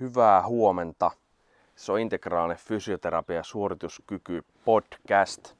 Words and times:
Hyvää 0.00 0.46
huomenta. 0.46 1.10
Se 1.76 1.92
on 1.92 2.00
integraalinen 2.00 2.56
fysioterapia 2.56 3.42
suorituskyky 3.42 4.44
podcast. 4.64 5.54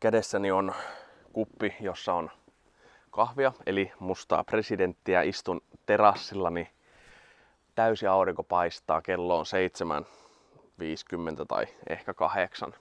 Kädessäni 0.00 0.50
on 0.50 0.74
kuppi, 1.32 1.76
jossa 1.80 2.14
on 2.14 2.30
kahvia, 3.10 3.52
eli 3.66 3.92
mustaa 3.98 4.44
presidenttiä. 4.44 5.22
Istun 5.22 5.60
terassillani. 5.86 6.70
Täysi 7.74 8.06
aurinko 8.06 8.42
paistaa. 8.42 9.02
Kello 9.02 9.38
on 9.38 9.44
7.50 11.40 11.44
tai 11.48 11.66
ehkä 11.88 12.14
8. 12.14 12.74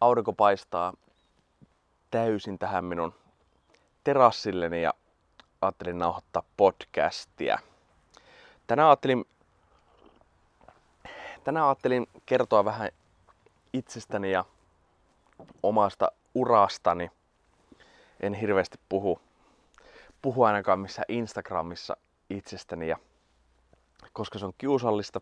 Aurinko 0.00 0.32
paistaa 0.32 0.94
täysin 2.10 2.58
tähän 2.58 2.84
minun 2.84 3.14
terassilleni 4.04 4.82
ja 4.82 4.94
ajattelin 5.60 5.98
nauhoittaa 5.98 6.42
podcastia. 6.56 7.58
Tänään 8.66 8.88
ajattelin, 8.88 9.24
tänään 11.44 11.66
ajattelin 11.66 12.06
kertoa 12.26 12.64
vähän 12.64 12.88
itsestäni 13.72 14.30
ja 14.32 14.44
omasta 15.62 16.12
urastani. 16.34 17.10
En 18.20 18.34
hirveästi 18.34 18.78
puhu, 18.88 19.20
puhu 20.22 20.42
ainakaan 20.42 20.80
missään 20.80 21.04
Instagramissa 21.08 21.96
itsestäni, 22.30 22.88
ja, 22.88 22.96
koska 24.12 24.38
se 24.38 24.46
on 24.46 24.52
kiusallista, 24.58 25.20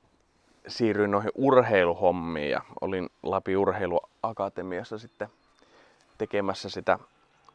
siirryin 0.69 1.11
noihin 1.11 1.31
urheiluhommiin 1.35 2.51
ja 2.51 2.61
olin 2.81 3.09
Lapi 3.23 3.57
Urheiluakatemiassa 4.27 4.99
sitten 4.99 5.29
tekemässä 6.19 6.69
sitä 6.69 6.99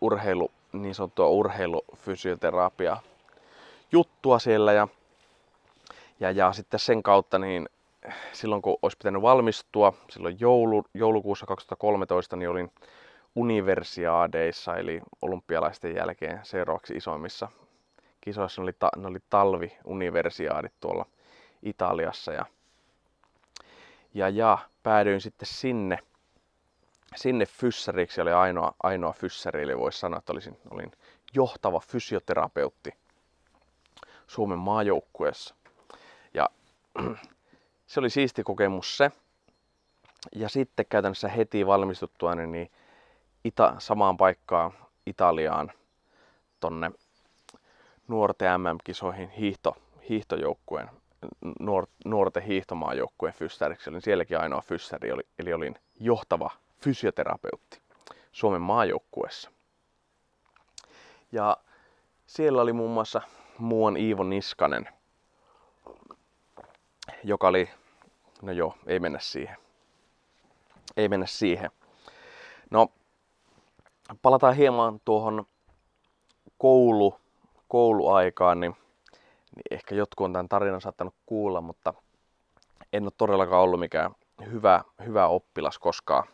urheilu, 0.01 0.51
niin 0.73 0.95
sanottua 0.95 1.27
urheilufysioterapiaa 1.27 3.01
juttua 3.91 4.39
siellä 4.39 4.73
ja, 4.73 4.87
ja, 6.19 6.31
ja 6.31 6.53
sitten 6.53 6.79
sen 6.79 7.03
kautta 7.03 7.39
niin 7.39 7.69
silloin 8.33 8.61
kun 8.61 8.77
olisi 8.81 8.97
pitänyt 8.97 9.21
valmistua, 9.21 9.93
silloin 10.09 10.37
joulu, 10.39 10.83
joulukuussa 10.93 11.45
2013, 11.45 12.35
niin 12.35 12.49
olin 12.49 12.71
universiaadeissa 13.35 14.75
eli 14.75 15.01
olympialaisten 15.21 15.95
jälkeen 15.95 16.39
seuraavaksi 16.43 16.93
isoimmissa 16.93 17.47
kisoissa. 18.21 18.61
Ne 18.61 18.63
oli, 18.63 18.73
ta, 18.73 18.89
ne 18.97 19.07
oli 19.07 19.19
talviuniversiaadit 19.29 20.73
tuolla 20.79 21.05
Italiassa 21.63 22.33
ja 22.33 22.45
ja, 24.13 24.29
ja 24.29 24.57
päädyin 24.83 25.21
sitten 25.21 25.47
sinne, 25.47 25.99
sinne 27.15 27.45
fyssäriksi. 27.45 28.21
Oli 28.21 28.31
ainoa, 28.31 28.75
ainoa 28.83 29.13
fyssäri, 29.13 29.63
eli 29.63 29.77
voisi 29.77 29.99
sanoa, 29.99 30.17
että 30.17 30.33
olisin, 30.33 30.57
olin 30.69 30.91
johtava 31.33 31.79
fysioterapeutti 31.79 32.93
Suomen 34.27 34.59
maajoukkueessa. 34.59 35.55
Ja 36.33 36.49
se 37.87 37.99
oli 37.99 38.09
siisti 38.09 38.43
kokemus 38.43 38.97
se. 38.97 39.11
Ja 40.35 40.49
sitten 40.49 40.85
käytännössä 40.89 41.29
heti 41.29 41.67
valmistuttua 41.67 42.35
niin 42.35 42.71
Ita, 43.43 43.75
samaan 43.79 44.17
paikkaan 44.17 44.71
Italiaan 45.05 45.71
tonne 46.59 46.91
nuorten 48.07 48.61
MM-kisoihin 48.61 49.29
hiihto, 49.29 49.77
hiihtojoukkueen 50.09 50.89
nuor, 51.59 51.87
nuorten 52.05 52.43
hiihtomaajoukkueen 52.43 53.33
fyssäriksi. 53.33 53.89
Olin 53.89 54.01
sielläkin 54.01 54.39
ainoa 54.39 54.61
fyssäri, 54.61 55.09
eli 55.39 55.53
olin 55.53 55.75
johtava 55.99 56.49
fysioterapeutti 56.83 57.81
Suomen 58.31 58.61
maajoukkueessa. 58.61 59.51
Ja 61.31 61.57
siellä 62.25 62.61
oli 62.61 62.73
muun 62.73 62.91
muassa 62.91 63.21
muuan 63.57 63.97
Iivo 63.97 64.23
Niskanen, 64.23 64.89
joka 67.23 67.47
oli, 67.47 67.69
no 68.41 68.51
joo, 68.51 68.75
ei 68.87 68.99
mennä 68.99 69.19
siihen. 69.19 69.57
Ei 70.97 71.09
mennä 71.09 71.25
siihen. 71.25 71.71
No, 72.69 72.87
palataan 74.21 74.55
hieman 74.55 75.01
tuohon 75.05 75.45
koulu, 76.57 77.19
kouluaikaan, 77.67 78.59
niin 78.59 78.75
niin 79.55 79.63
ehkä 79.71 79.95
jotkut 79.95 80.25
on 80.25 80.33
tämän 80.33 80.49
tarinan 80.49 80.81
saattanut 80.81 81.15
kuulla, 81.25 81.61
mutta 81.61 81.93
en 82.93 83.03
ole 83.03 83.11
todellakaan 83.17 83.61
ollut 83.61 83.79
mikään 83.79 84.11
hyvä, 84.45 84.83
hyvä 85.05 85.27
oppilas 85.27 85.79
koskaan. 85.79 86.27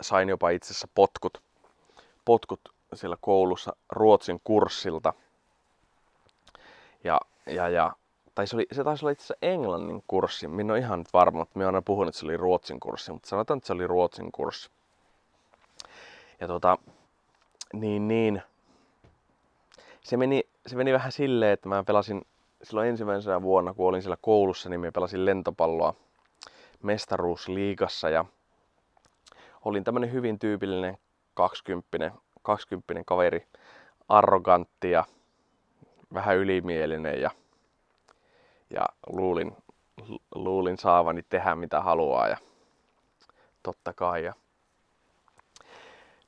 Sain 0.00 0.28
jopa 0.28 0.50
itse 0.50 0.66
asiassa 0.66 0.88
potkut, 0.94 1.42
potkut 2.24 2.60
siellä 2.94 3.16
koulussa 3.20 3.76
Ruotsin 3.92 4.40
kurssilta. 4.44 5.12
Ja, 7.04 7.20
ja, 7.46 7.68
ja 7.68 7.92
tai 8.34 8.46
se, 8.46 8.56
oli, 8.56 8.66
se 8.72 8.84
taisi 8.84 9.04
olla 9.04 9.12
itse 9.12 9.24
asiassa 9.24 9.36
englannin 9.42 10.04
kurssi. 10.06 10.48
Minä 10.48 10.72
olen 10.72 10.82
ihan 10.82 10.98
nyt 10.98 11.12
varma, 11.12 11.42
että 11.42 11.58
minä 11.58 11.68
olen 11.68 11.84
puhunut, 11.84 12.08
että 12.08 12.18
se 12.18 12.26
oli 12.26 12.36
ruotsin 12.36 12.80
kurssi, 12.80 13.12
mutta 13.12 13.28
sanotaan, 13.28 13.58
että 13.58 13.66
se 13.66 13.72
oli 13.72 13.86
ruotsin 13.86 14.32
kurssi. 14.32 14.70
Ja 16.40 16.46
tota, 16.46 16.78
niin, 17.72 18.08
niin, 18.08 18.42
se 20.00 20.16
meni, 20.16 20.42
se 20.66 20.76
meni 20.76 20.92
vähän 20.92 21.12
silleen, 21.12 21.52
että 21.52 21.68
mä 21.68 21.84
pelasin 21.84 22.26
silloin 22.62 22.88
ensimmäisenä 22.88 23.42
vuonna, 23.42 23.74
kun 23.74 23.88
olin 23.88 24.02
siellä 24.02 24.16
koulussa, 24.20 24.68
niin 24.68 24.80
mä 24.80 24.92
pelasin 24.92 25.24
lentopalloa 25.24 25.94
mestaruusliigassa 26.82 28.08
ja 28.10 28.24
olin 29.66 29.84
tämmönen 29.84 30.12
hyvin 30.12 30.38
tyypillinen 30.38 30.98
20, 31.34 32.12
20 32.42 33.02
kaveri, 33.06 33.46
arrogantti 34.08 34.90
ja 34.90 35.04
vähän 36.14 36.36
ylimielinen 36.36 37.20
ja, 37.20 37.30
ja 38.70 38.86
luulin, 39.06 39.56
luulin 40.34 40.78
saavani 40.78 41.22
tehdä 41.22 41.54
mitä 41.54 41.80
haluaa 41.80 42.28
ja 42.28 42.36
totta 43.62 43.92
kai. 43.92 44.24
Ja 44.24 44.34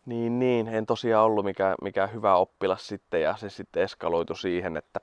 niin, 0.07 0.39
niin, 0.39 0.69
en 0.69 0.87
tosiaan 0.87 1.25
ollut 1.25 1.45
mikään, 1.45 1.75
mikään 1.83 2.13
hyvä 2.13 2.37
oppilas 2.37 2.87
sitten 2.87 3.23
ja 3.23 3.37
se 3.37 3.51
sitten 3.51 3.83
eskaloitu 3.83 4.35
siihen, 4.35 4.77
että, 4.77 5.01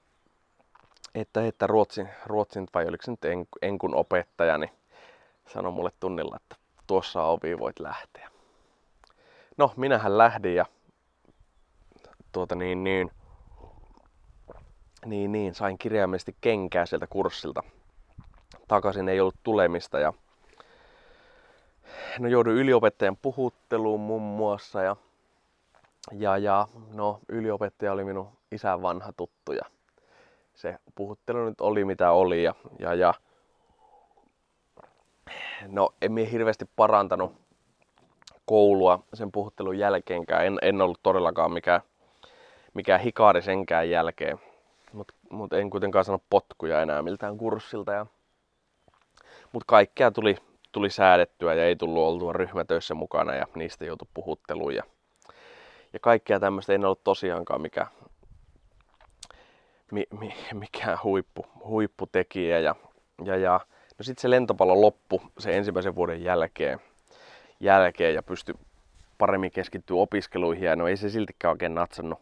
että, 1.15 1.47
että 1.47 1.67
Ruotsin, 1.67 2.09
Ruotsin 2.25 2.67
vai 2.73 2.87
oliko 2.87 3.03
se 3.03 3.11
nyt 3.11 3.25
en, 3.25 3.47
Enkun 3.61 3.95
opettaja, 3.95 4.57
niin 4.57 4.71
sanoi 5.47 5.71
mulle 5.71 5.91
tunnilla, 5.99 6.35
että 6.35 6.64
tuossa 6.87 7.23
ovi, 7.23 7.59
voit 7.59 7.79
lähteä. 7.79 8.29
No, 9.57 9.73
minähän 9.75 10.17
lähdin 10.17 10.55
ja 10.55 10.65
tuota 12.31 12.55
niin, 12.55 12.83
niin, 12.83 13.11
niin, 15.05 15.31
niin, 15.31 15.55
sain 15.55 15.77
kirjaimellisesti 15.77 16.35
kenkää 16.41 16.85
sieltä 16.85 17.07
kurssilta. 17.07 17.63
Takaisin 18.67 19.09
ei 19.09 19.19
ollut 19.19 19.35
tulemista 19.43 19.99
ja 19.99 20.13
no 22.19 22.27
jouduin 22.27 22.57
yliopettajan 22.57 23.17
puhutteluun 23.17 23.99
muun 23.99 24.21
muassa 24.21 24.81
ja, 24.81 24.95
ja, 26.11 26.37
ja 26.37 26.67
no 26.93 27.19
yliopettaja 27.29 27.93
oli 27.93 28.03
minun 28.03 28.29
isän 28.51 28.81
vanha 28.81 29.13
tuttu 29.13 29.51
ja 29.51 29.65
se 30.53 30.77
puhuttelu 30.95 31.45
nyt 31.45 31.61
oli 31.61 31.85
mitä 31.85 32.11
oli 32.11 32.43
ja, 32.43 32.53
ja, 32.79 32.93
ja 32.93 33.13
no 35.67 35.89
en 36.01 36.11
minä 36.11 36.29
hirveästi 36.29 36.65
parantanut 36.75 37.33
koulua 38.45 39.03
sen 39.13 39.31
puhuttelun 39.31 39.77
jälkeenkään. 39.77 40.45
En, 40.45 40.57
en 40.61 40.81
ollut 40.81 40.99
todellakaan 41.03 41.51
mikään, 41.51 41.81
mikään 42.73 42.99
hikaari 42.99 43.41
senkään 43.41 43.89
jälkeen. 43.89 44.39
Mutta 44.93 45.13
mut 45.29 45.53
en 45.53 45.69
kuitenkaan 45.69 46.05
sano 46.05 46.19
potkuja 46.29 46.81
enää 46.81 47.01
miltään 47.01 47.37
kurssilta. 47.37 47.91
Ja... 47.91 48.05
Mutta 49.51 49.65
kaikkea 49.67 50.11
tuli 50.11 50.35
tuli 50.75 50.89
säädettyä 50.89 51.53
ja 51.53 51.65
ei 51.65 51.75
tullut 51.75 52.03
oltua 52.03 52.33
ryhmätöissä 52.33 52.93
mukana 52.93 53.35
ja 53.35 53.47
niistä 53.55 53.85
joutui 53.85 54.07
puhutteluun. 54.13 54.75
Ja, 54.75 54.83
ja 55.93 55.99
kaikkea 55.99 56.39
tämmöistä 56.39 56.73
ei 56.73 56.79
ollut 56.83 57.03
tosiaankaan 57.03 57.61
mikä, 57.61 57.87
mi, 59.91 60.03
mi, 60.19 60.33
mikään 60.53 60.97
huippu, 61.03 61.45
huipputekijä. 61.63 62.59
Ja, 62.59 62.75
ja, 63.25 63.37
ja 63.37 63.59
no 63.97 64.03
sitten 64.03 64.21
se 64.21 64.29
lentopallo 64.29 64.81
loppu 64.81 65.21
se 65.39 65.57
ensimmäisen 65.57 65.95
vuoden 65.95 66.23
jälkeen, 66.23 66.79
jälkeen 67.59 68.13
ja 68.13 68.23
pysty, 68.23 68.53
paremmin 69.17 69.51
keskittyä 69.51 69.97
opiskeluihin 69.97 70.65
ja 70.65 70.75
no 70.75 70.87
ei 70.87 70.97
se 70.97 71.09
siltikään 71.09 71.51
oikein 71.51 71.75
natsannut. 71.75 72.19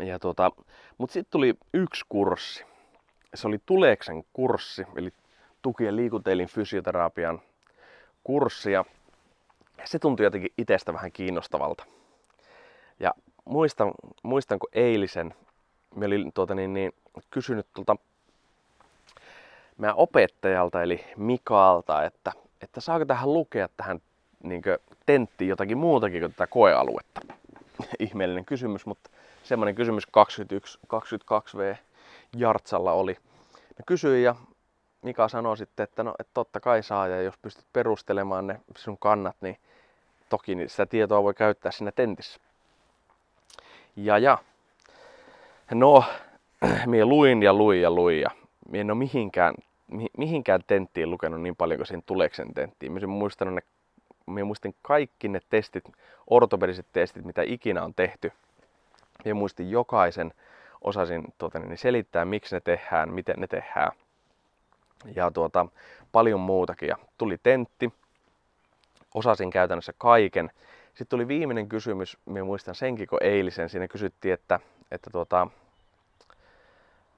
Ja 0.00 0.18
tuota, 0.18 0.52
mutta 0.98 1.12
sitten 1.12 1.30
tuli 1.30 1.54
yksi 1.74 2.04
kurssi. 2.08 2.64
Se 3.34 3.48
oli 3.48 3.58
Tuleksen 3.66 4.24
kurssi, 4.32 4.86
eli 4.96 5.10
tuki- 5.62 5.84
ja 5.84 5.96
liikuntaelin 5.96 6.48
fysioterapian 6.48 7.40
kurssi. 8.24 8.72
Ja 8.72 8.84
se 9.84 9.98
tuntui 9.98 10.26
jotenkin 10.26 10.52
itsestä 10.58 10.92
vähän 10.92 11.12
kiinnostavalta. 11.12 11.84
Ja 13.00 13.14
muistan, 13.44 13.92
muistan 14.22 14.58
kun 14.58 14.68
eilisen, 14.72 15.34
me 15.94 16.06
olin 16.06 16.32
tuota, 16.32 16.54
niin, 16.54 16.74
niin, 16.74 16.92
kysynyt 17.30 17.66
tuolta 17.74 17.96
meidän 19.78 19.96
opettajalta, 19.96 20.82
eli 20.82 21.04
Mikaalta, 21.16 22.04
että, 22.04 22.32
että 22.62 22.80
saako 22.80 23.04
tähän 23.04 23.32
lukea 23.32 23.68
tähän 23.76 24.00
niin 24.42 24.62
tenttiin 25.06 25.48
jotakin 25.48 25.78
muutakin 25.78 26.20
kuin 26.20 26.32
tätä 26.32 26.46
koealuetta. 26.46 27.20
Ihmeellinen 27.98 28.44
kysymys, 28.44 28.86
mutta 28.86 29.10
semmoinen 29.42 29.74
kysymys 29.74 30.06
21, 30.06 30.78
22V 30.86 31.76
Jartsalla 32.36 32.92
oli. 32.92 33.16
Mä 33.52 33.84
kysyin 33.86 34.22
ja 34.22 34.34
Mika 35.02 35.28
sanoi 35.28 35.56
sitten, 35.56 35.84
että 35.84 36.02
no, 36.02 36.14
että 36.18 36.30
totta 36.34 36.60
kai 36.60 36.82
saa 36.82 37.08
ja 37.08 37.22
jos 37.22 37.34
pystyt 37.42 37.64
perustelemaan 37.72 38.46
ne 38.46 38.60
sinun 38.76 38.98
kannat, 38.98 39.36
niin 39.40 39.56
toki 40.28 40.54
niin 40.54 40.70
sitä 40.70 40.86
tietoa 40.86 41.22
voi 41.22 41.34
käyttää 41.34 41.72
siinä 41.72 41.92
tentissä. 41.92 42.40
Ja 43.96 44.18
ja, 44.18 44.38
no, 45.74 46.04
minä 46.86 47.06
luin 47.06 47.42
ja 47.42 47.52
luin 47.52 47.82
ja 47.82 47.90
luin 47.90 48.20
ja 48.20 48.30
minä 48.68 48.80
en 48.80 48.90
ole 48.90 48.98
mihinkään, 48.98 49.54
mihinkään 50.18 50.60
tenttiin 50.66 51.10
lukenut 51.10 51.40
niin 51.40 51.56
paljon 51.56 51.78
kuin 51.78 51.86
siihen 51.86 52.02
Tuleksen 52.06 52.54
tenttiin. 52.54 52.92
Minä 52.92 53.06
muistan 53.06 53.54
ne, 53.54 53.60
minä 54.26 54.44
muistin 54.44 54.74
kaikki 54.82 55.28
ne 55.28 55.40
testit, 55.50 55.84
ortopediset 56.26 56.86
testit, 56.92 57.24
mitä 57.24 57.42
ikinä 57.42 57.82
on 57.82 57.94
tehty. 57.94 58.32
Minä 59.24 59.34
muistin 59.34 59.70
jokaisen, 59.70 60.32
osasin 60.80 61.24
tuota, 61.38 61.58
niin 61.58 61.78
selittää, 61.78 62.24
miksi 62.24 62.56
ne 62.56 62.60
tehdään, 62.60 63.12
miten 63.12 63.36
ne 63.38 63.46
tehdään. 63.46 63.92
Ja 65.14 65.30
tuota, 65.30 65.66
paljon 66.12 66.40
muutakin. 66.40 66.88
Ja 66.88 66.96
tuli 67.18 67.38
tentti, 67.42 67.92
osasin 69.14 69.50
käytännössä 69.50 69.92
kaiken. 69.98 70.50
Sitten 70.88 71.08
tuli 71.08 71.28
viimeinen 71.28 71.68
kysymys, 71.68 72.18
minä 72.24 72.44
muistan 72.44 72.74
senkin 72.74 73.06
kun 73.06 73.22
eilisen, 73.22 73.68
siinä 73.68 73.88
kysyttiin, 73.88 74.34
että, 74.34 74.60
että 74.90 75.10
tuota, 75.10 75.48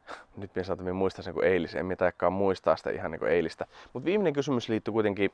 nyt 0.36 0.50
minä 0.54 0.64
saatan, 0.64 0.84
minä 0.84 0.94
muistan 0.94 1.24
sen 1.24 1.34
kuin 1.34 1.46
eilisen, 1.46 1.78
en 1.78 1.86
minä 1.86 2.30
muistaa 2.30 2.76
sitä 2.76 2.90
ihan 2.90 3.10
niin 3.10 3.18
kuin 3.18 3.32
eilistä. 3.32 3.66
Mutta 3.92 4.04
viimeinen 4.04 4.32
kysymys 4.32 4.68
liittyy 4.68 4.92
kuitenkin 4.92 5.30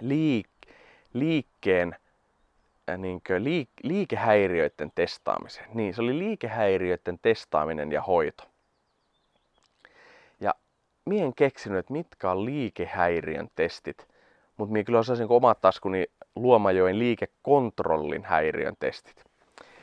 liik- 0.00 0.74
liikkeen 1.12 1.96
äh, 2.90 2.98
niin 2.98 3.22
liik- 3.38 3.80
liikehäiriöiden 3.82 4.92
testaamiseen. 4.94 5.70
Niin, 5.74 5.94
se 5.94 6.02
oli 6.02 6.18
liikehäiriöiden 6.18 7.18
testaaminen 7.22 7.92
ja 7.92 8.02
hoito. 8.02 8.44
Ja 10.40 10.54
minä 11.04 11.24
en 11.24 11.34
keksinyt, 11.34 11.78
että 11.78 11.92
mitkä 11.92 12.30
on 12.30 12.44
liikehäiriön 12.44 13.48
testit, 13.56 14.08
mutta 14.56 14.72
minä 14.72 14.84
kyllä 14.84 14.98
osasin 14.98 15.26
omat 15.28 15.60
taskuni 15.60 16.06
Luomajoen 16.36 16.98
liikekontrollin 16.98 18.24
häiriön 18.24 18.76
testit. 18.78 19.24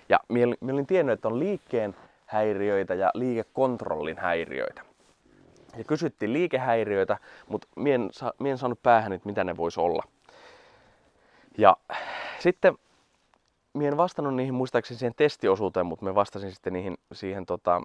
Ja 0.09 0.19
minä 0.29 0.73
olin 0.73 0.87
tiennyt, 0.87 1.13
että 1.13 1.27
on 1.27 1.39
liikkeen 1.39 1.95
häiriöitä 2.31 2.93
ja 2.93 3.11
liikekontrollin 3.13 4.17
häiriöitä. 4.17 4.81
Ja 5.77 5.83
kysyttiin 5.83 6.33
liikehäiriöitä, 6.33 7.17
mutta 7.47 7.67
minä 7.75 7.95
en, 7.95 8.09
sa, 8.11 8.33
minä 8.39 8.51
en 8.51 8.57
saanut 8.57 8.83
päähän, 8.83 9.13
että 9.13 9.29
mitä 9.29 9.43
ne 9.43 9.57
voisi 9.57 9.79
olla. 9.79 10.03
Ja 11.57 11.77
sitten 12.39 12.77
minä 13.73 13.87
en 13.87 13.97
vastannut 13.97 14.35
niihin 14.35 14.53
muistaakseni 14.53 14.97
siihen 14.97 15.15
testiosuuteen, 15.15 15.85
mutta 15.85 16.05
me 16.05 16.15
vastasin 16.15 16.51
sitten 16.51 16.73
niihin, 16.73 16.97
siihen, 17.13 17.45
tota, 17.45 17.81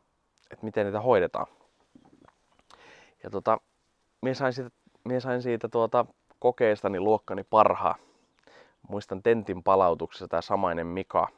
että 0.51 0.65
miten 0.65 0.87
niitä 0.87 1.01
hoidetaan. 1.01 1.47
Ja 3.23 3.31
tota, 3.31 3.59
minä 4.23 4.35
sain 4.35 4.53
siitä, 4.53 4.71
minä 5.05 5.21
sain 5.21 5.43
siitä 5.43 5.69
tuota, 5.69 6.07
kokeestani 6.39 7.01
luokkani 7.01 7.45
parhaa. 7.45 7.97
Muistan 8.89 9.23
tentin 9.23 9.63
palautuksessa 9.63 10.29
tämä 10.29 10.41
samainen 10.41 10.87
Mika 10.87 11.29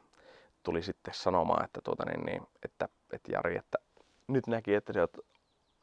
tuli 0.62 0.82
sitten 0.82 1.14
sanomaan, 1.14 1.64
että, 1.64 1.80
tuota, 1.84 2.04
niin, 2.04 2.26
niin, 2.26 2.42
että, 2.64 2.88
että 3.12 3.32
Jari, 3.32 3.56
että 3.56 3.78
nyt 4.28 4.46
näki, 4.46 4.74
että, 4.74 4.92
sä 4.92 5.00
oot, 5.00 5.16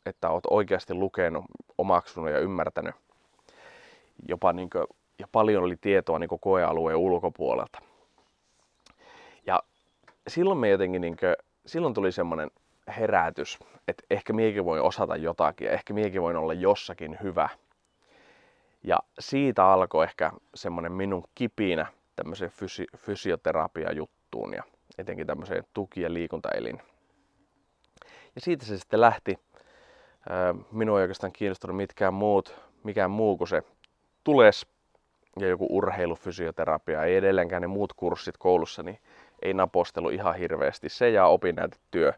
että 0.05 0.29
oot 0.29 0.43
oikeasti 0.49 0.93
lukenut, 0.93 1.45
omaksunut 1.77 2.29
ja 2.29 2.39
ymmärtänyt. 2.39 2.95
Jopa 4.27 4.53
niin 4.53 4.69
kuin, 4.69 4.85
ja 5.19 5.27
paljon 5.31 5.63
oli 5.63 5.77
tietoa 5.77 6.19
niin 6.19 6.29
koealueen 6.41 6.97
ulkopuolelta. 6.97 7.79
Ja 9.45 9.63
silloin 10.27 10.59
me 10.59 10.69
jotenkin, 10.69 11.01
niin 11.01 11.17
kuin, 11.17 11.35
silloin 11.65 11.93
tuli 11.93 12.11
semmoinen 12.11 12.51
herätys, 12.97 13.59
että 13.87 14.03
ehkä 14.09 14.33
miekin 14.33 14.65
voi 14.65 14.79
osata 14.79 15.15
jotakin 15.15 15.67
ehkä 15.67 15.93
miekin 15.93 16.21
voin 16.21 16.37
olla 16.37 16.53
jossakin 16.53 17.17
hyvä– 17.23 17.49
ja 18.87 18.99
siitä 19.19 19.65
alkoi 19.65 20.03
ehkä 20.03 20.31
semmoinen 20.55 20.91
minun 20.91 21.23
kipinä 21.35 21.85
tämmöiseen 22.15 22.51
fysi- 22.51 22.97
fysioterapia-juttuun 22.97 24.53
ja 24.53 24.63
etenkin 24.97 25.27
tämmöiseen 25.27 25.63
tuki- 25.73 26.01
ja 26.01 26.13
liikuntaelin. 26.13 26.81
Ja 28.35 28.41
siitä 28.41 28.65
se 28.65 28.77
sitten 28.77 29.01
lähti. 29.01 29.39
Minua 30.71 30.99
ei 30.99 31.01
oikeastaan 31.01 31.33
kiinnostunut 31.33 31.77
mitkään 31.77 32.13
muut, 32.13 32.55
mikään 32.83 33.11
muu 33.11 33.37
kuin 33.37 33.47
se 33.47 33.63
tules 34.23 34.67
ja 35.39 35.47
joku 35.47 35.67
urheilufysioterapia. 35.69 37.03
Ei 37.03 37.15
edelleenkään 37.15 37.61
ne 37.61 37.67
muut 37.67 37.93
kurssit 37.93 38.37
koulussa, 38.37 38.83
niin 38.83 38.99
ei 39.41 39.53
napostelu 39.53 40.09
ihan 40.09 40.35
hirveästi. 40.35 40.89
Se 40.89 41.09
ja 41.09 41.25
opinnäytetyö. 41.25 42.13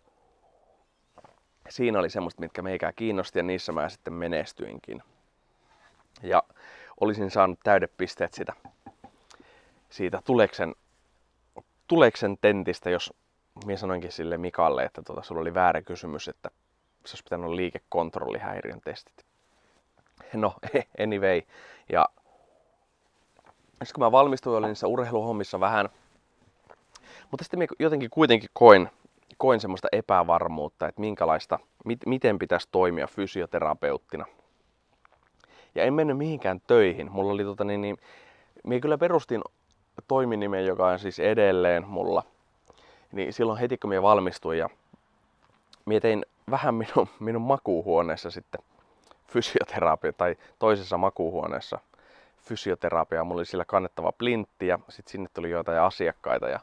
Siinä 1.69 1.99
oli 1.99 2.09
semmoista, 2.09 2.41
mitkä 2.41 2.61
meikää 2.61 2.93
kiinnosti 2.93 3.39
ja 3.39 3.43
niissä 3.43 3.71
mä 3.71 3.89
sitten 3.89 4.13
menestyinkin. 4.13 5.03
Ja 6.23 6.43
olisin 6.99 7.31
saanut 7.31 7.59
täydepisteet 7.63 8.33
sitä, 8.33 8.53
siitä 9.89 10.21
Tuleksen, 10.25 10.75
Tuleksen 11.87 12.37
tentistä, 12.41 12.89
jos 12.89 13.13
minä 13.65 13.77
sanoinkin 13.77 14.11
sille 14.11 14.37
Mikalle, 14.37 14.83
että 14.83 15.01
tuota, 15.01 15.21
sulla 15.21 15.41
oli 15.41 15.53
väärä 15.53 15.81
kysymys, 15.81 16.27
että 16.27 16.49
se 17.05 17.11
olisi 17.11 17.23
pitänyt 17.23 17.45
olla 17.45 17.55
liikekontrollihäiriön 17.55 18.81
testit. 18.81 19.25
No, 20.33 20.53
anyway. 21.03 21.41
Ja 21.91 22.05
sitten 23.69 23.93
kun 23.95 24.03
mä 24.03 24.11
valmistuin, 24.11 24.57
olin 24.57 24.67
niissä 24.67 24.87
urheiluhommissa 24.87 25.59
vähän, 25.59 25.89
mutta 27.31 27.43
sitten 27.43 27.59
minä 27.59 27.67
jotenkin 27.79 28.09
kuitenkin 28.09 28.49
koin, 28.53 28.89
koin 29.37 29.59
semmoista 29.59 29.87
epävarmuutta, 29.91 30.87
että 30.87 31.01
minkälaista, 31.01 31.59
mit, 31.85 31.99
miten 32.05 32.39
pitäisi 32.39 32.67
toimia 32.71 33.07
fysioterapeuttina– 33.07 34.25
ja 35.77 35.83
en 35.83 35.93
mennyt 35.93 36.17
mihinkään 36.17 36.61
töihin. 36.67 37.11
Mulla 37.11 37.33
oli 37.33 37.43
tota 37.43 37.63
niin, 37.63 37.81
niin 37.81 37.97
minä 38.63 38.79
kyllä 38.79 38.97
perustin 38.97 39.41
toiminimen, 40.07 40.65
joka 40.65 40.87
on 40.87 40.99
siis 40.99 41.19
edelleen 41.19 41.87
mulla. 41.87 42.23
Niin 43.17 43.33
silloin 43.33 43.59
heti 43.59 43.77
kun 43.77 43.89
minä 43.89 44.01
valmistuin 44.01 44.59
ja 44.59 44.69
minä 45.85 45.99
tein 45.99 46.25
vähän 46.51 46.75
minun, 46.75 47.07
minun 47.19 47.41
makuuhuoneessa 47.41 48.31
sitten 48.31 48.61
fysioterapia 49.27 50.13
tai 50.13 50.35
toisessa 50.59 50.97
makuuhuoneessa 50.97 51.79
fysioterapia. 52.37 53.23
Mulla 53.23 53.39
oli 53.39 53.45
sillä 53.45 53.65
kannettava 53.65 54.11
plintti 54.11 54.67
ja 54.67 54.79
sitten 54.89 55.11
sinne 55.11 55.29
tuli 55.33 55.49
joitain 55.49 55.81
asiakkaita 55.81 56.49
ja 56.49 56.59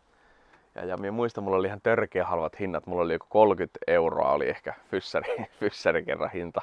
ja, 0.74 0.84
ja 0.84 0.96
minä 0.96 1.12
muistan, 1.12 1.44
mulla 1.44 1.56
oli 1.56 1.66
ihan 1.66 1.80
törkeä 1.82 2.24
halvat 2.24 2.60
hinnat. 2.60 2.86
Mulla 2.86 3.02
oli 3.02 3.12
joku 3.12 3.26
30 3.28 3.78
euroa 3.86 4.32
oli 4.32 4.48
ehkä 4.48 4.74
fyssäri, 4.90 5.36
fyssäri 5.60 6.04
kerran 6.04 6.30
hinta. 6.30 6.60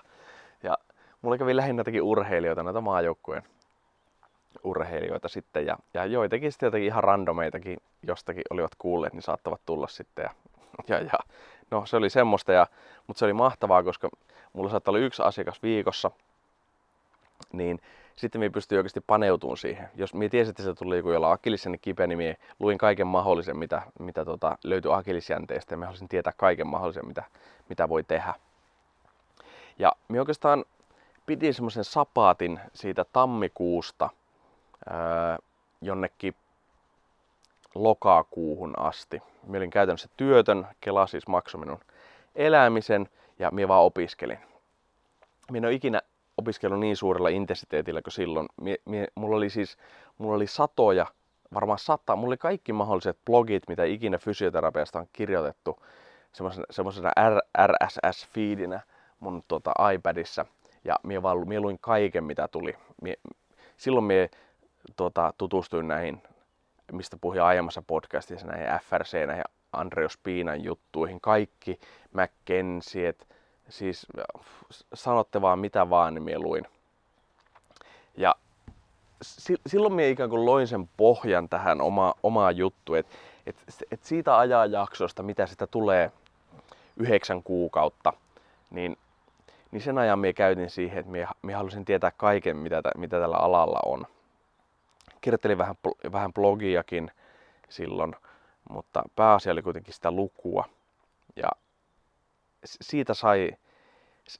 Ja 0.63 0.77
mulla 1.21 1.37
kävi 1.37 1.55
lähinnä 1.55 1.79
jotakin 1.79 2.01
urheilijoita, 2.01 2.63
näitä 2.63 2.81
maajoukkueen 2.81 3.43
urheilijoita 4.63 5.27
sitten 5.27 5.65
ja, 5.65 5.77
ja 5.93 6.05
joitakin 6.05 6.51
sitten 6.51 6.67
jotakin 6.67 6.87
ihan 6.87 7.03
randomeitakin 7.03 7.77
jostakin 8.07 8.43
olivat 8.49 8.75
kuulleet, 8.77 9.13
niin 9.13 9.21
saattavat 9.21 9.61
tulla 9.65 9.87
sitten 9.87 10.23
ja, 10.23 10.31
ja, 10.87 10.97
ja 10.97 11.19
no 11.71 11.85
se 11.85 11.97
oli 11.97 12.09
semmoista, 12.09 12.51
ja, 12.51 12.67
mutta 13.07 13.19
se 13.19 13.25
oli 13.25 13.33
mahtavaa, 13.33 13.83
koska 13.83 14.09
mulla 14.53 14.69
saattaa 14.69 14.91
olla 14.91 15.05
yksi 15.05 15.23
asiakas 15.23 15.63
viikossa, 15.63 16.11
niin 17.51 17.81
sitten 18.15 18.41
me 18.41 18.49
pystyi 18.49 18.77
oikeasti 18.77 19.01
paneutumaan 19.01 19.57
siihen. 19.57 19.89
Jos 19.95 20.13
minä 20.13 20.29
tiesin, 20.29 20.49
että 20.49 20.63
se 20.63 20.73
tuli 20.73 20.97
joku, 20.97 21.11
jolla 21.11 21.31
akillisen 21.31 21.79
kipeä, 21.81 22.07
niin 22.07 22.17
minä 22.17 22.35
luin 22.59 22.77
kaiken 22.77 23.07
mahdollisen, 23.07 23.57
mitä, 23.57 23.81
mitä 23.99 24.25
tota, 24.25 24.57
löytyi 24.63 24.91
akillisjänteestä, 24.93 25.73
ja 25.73 25.77
mä 25.77 25.85
halusin 25.85 26.07
tietää 26.07 26.33
kaiken 26.37 26.67
mahdollisen, 26.67 27.07
mitä, 27.07 27.23
mitä 27.69 27.89
voi 27.89 28.03
tehdä. 28.03 28.33
Ja 29.79 29.91
minä 30.07 30.21
oikeastaan 30.21 30.65
pidin 31.25 31.53
semmoisen 31.53 31.83
sapaatin 31.83 32.59
siitä 32.73 33.05
tammikuusta 33.13 34.09
jonnekin 35.81 36.35
lokakuuhun 37.75 38.73
asti. 38.79 39.21
Mä 39.47 39.57
olin 39.57 39.69
käytännössä 39.69 40.09
työtön, 40.17 40.67
Kela 40.81 41.07
siis 41.07 41.27
maksoi 41.27 41.59
minun 41.59 41.79
elämisen 42.35 43.09
ja 43.39 43.51
minä 43.51 43.67
vaan 43.67 43.83
opiskelin. 43.83 44.39
Minä 45.51 45.67
en 45.67 45.69
ole 45.69 45.75
ikinä 45.75 46.01
opiskellut 46.37 46.79
niin 46.79 46.97
suurella 46.97 47.29
intensiteetillä 47.29 48.01
kuin 48.01 48.13
silloin. 48.13 48.47
Mie, 48.61 48.77
mie, 48.85 49.07
mulla 49.15 49.37
oli 49.37 49.49
siis 49.49 49.77
mulla 50.17 50.35
oli 50.35 50.47
satoja 50.47 51.05
varmaan 51.53 51.79
sata, 51.79 52.15
mulla 52.15 52.29
oli 52.29 52.37
kaikki 52.37 52.73
mahdolliset 52.73 53.17
blogit, 53.25 53.63
mitä 53.67 53.83
ikinä 53.83 54.17
fysioterapiasta 54.17 54.99
on 54.99 55.07
kirjoitettu 55.13 55.79
semmoisena 56.69 57.11
RSS-feedinä 57.67 58.79
mun 59.19 59.43
tota, 59.47 59.71
iPadissa. 59.93 60.45
Ja 60.83 60.95
mie, 61.03 61.23
vaan, 61.23 61.47
mie 61.47 61.59
luin 61.59 61.77
kaiken, 61.81 62.23
mitä 62.23 62.47
tuli. 62.47 62.75
Mie, 63.01 63.15
silloin 63.77 64.05
mie 64.05 64.29
tota, 64.95 65.33
tutustuin 65.37 65.87
näihin, 65.87 66.23
mistä 66.91 67.17
puhuin 67.21 67.41
aiemmassa 67.41 67.81
podcastissa, 67.87 68.47
näihin 68.47 68.79
FRC, 68.89 69.27
näihin 69.27 69.43
Andreas 69.73 70.17
Piinan 70.23 70.63
juttuihin. 70.63 71.21
Kaikki 71.21 71.79
McKenzieet, 72.13 73.27
siis 73.69 74.07
sanotte 74.93 75.41
vaan 75.41 75.59
mitä 75.59 75.89
vaan, 75.89 76.15
niin 76.15 76.41
luin. 76.41 76.67
Ja 78.17 78.35
silloin 79.67 79.93
minä 79.93 80.07
ikään 80.07 80.29
kuin 80.29 80.45
loin 80.45 80.67
sen 80.67 80.89
pohjan 80.97 81.49
tähän 81.49 81.81
oma, 81.81 82.13
omaan 82.23 82.57
juttuun, 82.57 82.97
että 82.97 83.15
et, 83.45 83.55
et 83.91 84.03
siitä 84.03 84.37
ajanjaksosta, 84.37 85.23
mitä 85.23 85.45
sitä 85.45 85.67
tulee 85.67 86.11
yhdeksän 86.97 87.43
kuukautta, 87.43 88.13
niin, 88.69 88.97
niin 89.71 89.81
sen 89.81 89.97
ajan 89.97 90.19
minä 90.19 90.33
käytin 90.33 90.69
siihen, 90.69 90.99
että 90.99 91.11
minä, 91.11 91.27
minä 91.41 91.57
halusin 91.57 91.85
tietää 91.85 92.11
kaiken, 92.17 92.57
mitä, 92.57 92.81
mitä 92.97 93.19
tällä 93.19 93.37
alalla 93.37 93.79
on. 93.85 94.05
Kirjoittelin 95.21 95.57
vähän, 95.57 95.75
vähän 96.11 96.33
blogiakin 96.33 97.11
silloin, 97.69 98.15
mutta 98.69 99.03
pääasia 99.15 99.51
oli 99.51 99.61
kuitenkin 99.61 99.93
sitä 99.93 100.11
lukua. 100.11 100.65
Ja 101.35 101.49
siitä 102.65 103.13
sai, 103.13 103.51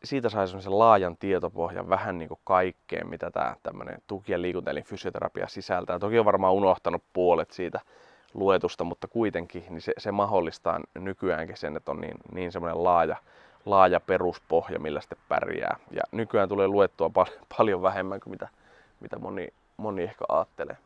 siitä 0.04 0.30
sai 0.30 0.48
semmoisen 0.48 0.80
laajan 0.80 1.18
tietopohjan 1.18 1.90
vähän 1.90 2.18
niin 2.18 2.28
kuin 2.28 2.40
kaikkeen, 2.44 3.10
mitä 3.10 3.32
tämä 3.32 3.56
tämmöinen 3.64 4.02
tuki- 4.08 4.32
ja 4.32 4.42
liikuntaelin 4.42 4.84
fysioterapia 4.84 5.48
sisältää. 5.48 6.00
Toki 6.00 6.20
on 6.20 6.26
varmaan 6.26 6.54
unohtanut 6.54 7.04
puolet 7.14 7.52
siitä 7.52 7.80
luetusta, 8.34 8.84
mutta 8.84 9.08
kuitenkin 9.08 9.66
niin 9.70 9.82
se, 9.82 9.94
se 9.98 10.12
mahdollistaa 10.12 10.80
nykyäänkin 10.96 11.58
sen, 11.58 11.78
että 11.78 11.92
on 11.92 12.02
niin, 12.02 12.18
niin 12.34 12.52
semmoinen 12.52 12.84
laaja, 12.84 13.16
laaja 13.66 14.00
peruspohja, 14.00 14.80
millä 14.80 15.02
sitten 15.02 15.18
pärjää. 15.30 15.78
Ja 15.92 16.02
nykyään 16.12 16.50
tulee 16.50 16.68
luettua 16.68 17.10
pal- 17.10 17.40
paljon 17.58 17.82
vähemmän 17.82 18.20
kuin 18.20 18.32
mitä, 18.32 18.48
mitä 19.00 19.20
moni, 19.20 19.48
moni 19.82 20.04
ehkä 20.04 20.26
ajattelee. 20.30 20.78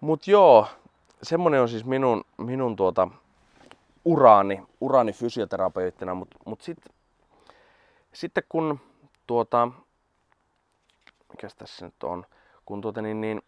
Mutta 0.00 0.30
joo, 0.30 0.66
semmonen 1.22 1.62
on 1.62 1.68
siis 1.68 1.84
minun, 1.84 2.24
minun 2.38 2.76
tuota, 2.76 3.08
uraani, 4.04 4.62
uraani 4.80 5.12
fysioterapeuttina, 5.12 6.14
mutta 6.14 6.36
mut 6.44 6.60
sitten 6.60 6.96
sitten 8.16 8.44
kun 8.48 8.80
tuota, 9.26 9.68
mikä 11.28 11.48
tässä 11.58 11.84
nyt 11.84 12.02
on, 12.02 12.26
kun 12.64 12.80
tuota 12.80 13.02
niin, 13.02 13.20
niin 13.20 13.42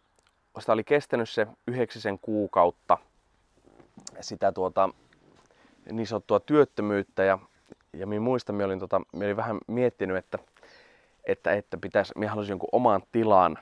sitä 0.59 0.73
oli 0.73 0.83
kestänyt 0.83 1.29
se 1.29 1.47
yhdeksisen 1.67 2.19
kuukautta 2.19 2.97
sitä 4.21 4.51
tuota, 4.51 4.89
niin 5.91 6.07
sanottua 6.07 6.39
työttömyyttä 6.39 7.23
ja, 7.23 7.39
ja 7.93 8.07
minä 8.07 8.21
muistan, 8.21 8.55
minä 8.55 8.65
olin, 8.65 8.79
tota, 8.79 9.01
minä 9.13 9.25
olin 9.25 9.37
vähän 9.37 9.57
miettinyt, 9.67 10.17
että, 10.17 10.39
että, 11.31 11.53
että 11.53 11.77
pitäisi, 11.77 12.13
minä 12.17 12.31
halusin 12.31 12.51
jonkun 12.51 12.69
oman 12.71 13.03
tilan, 13.11 13.57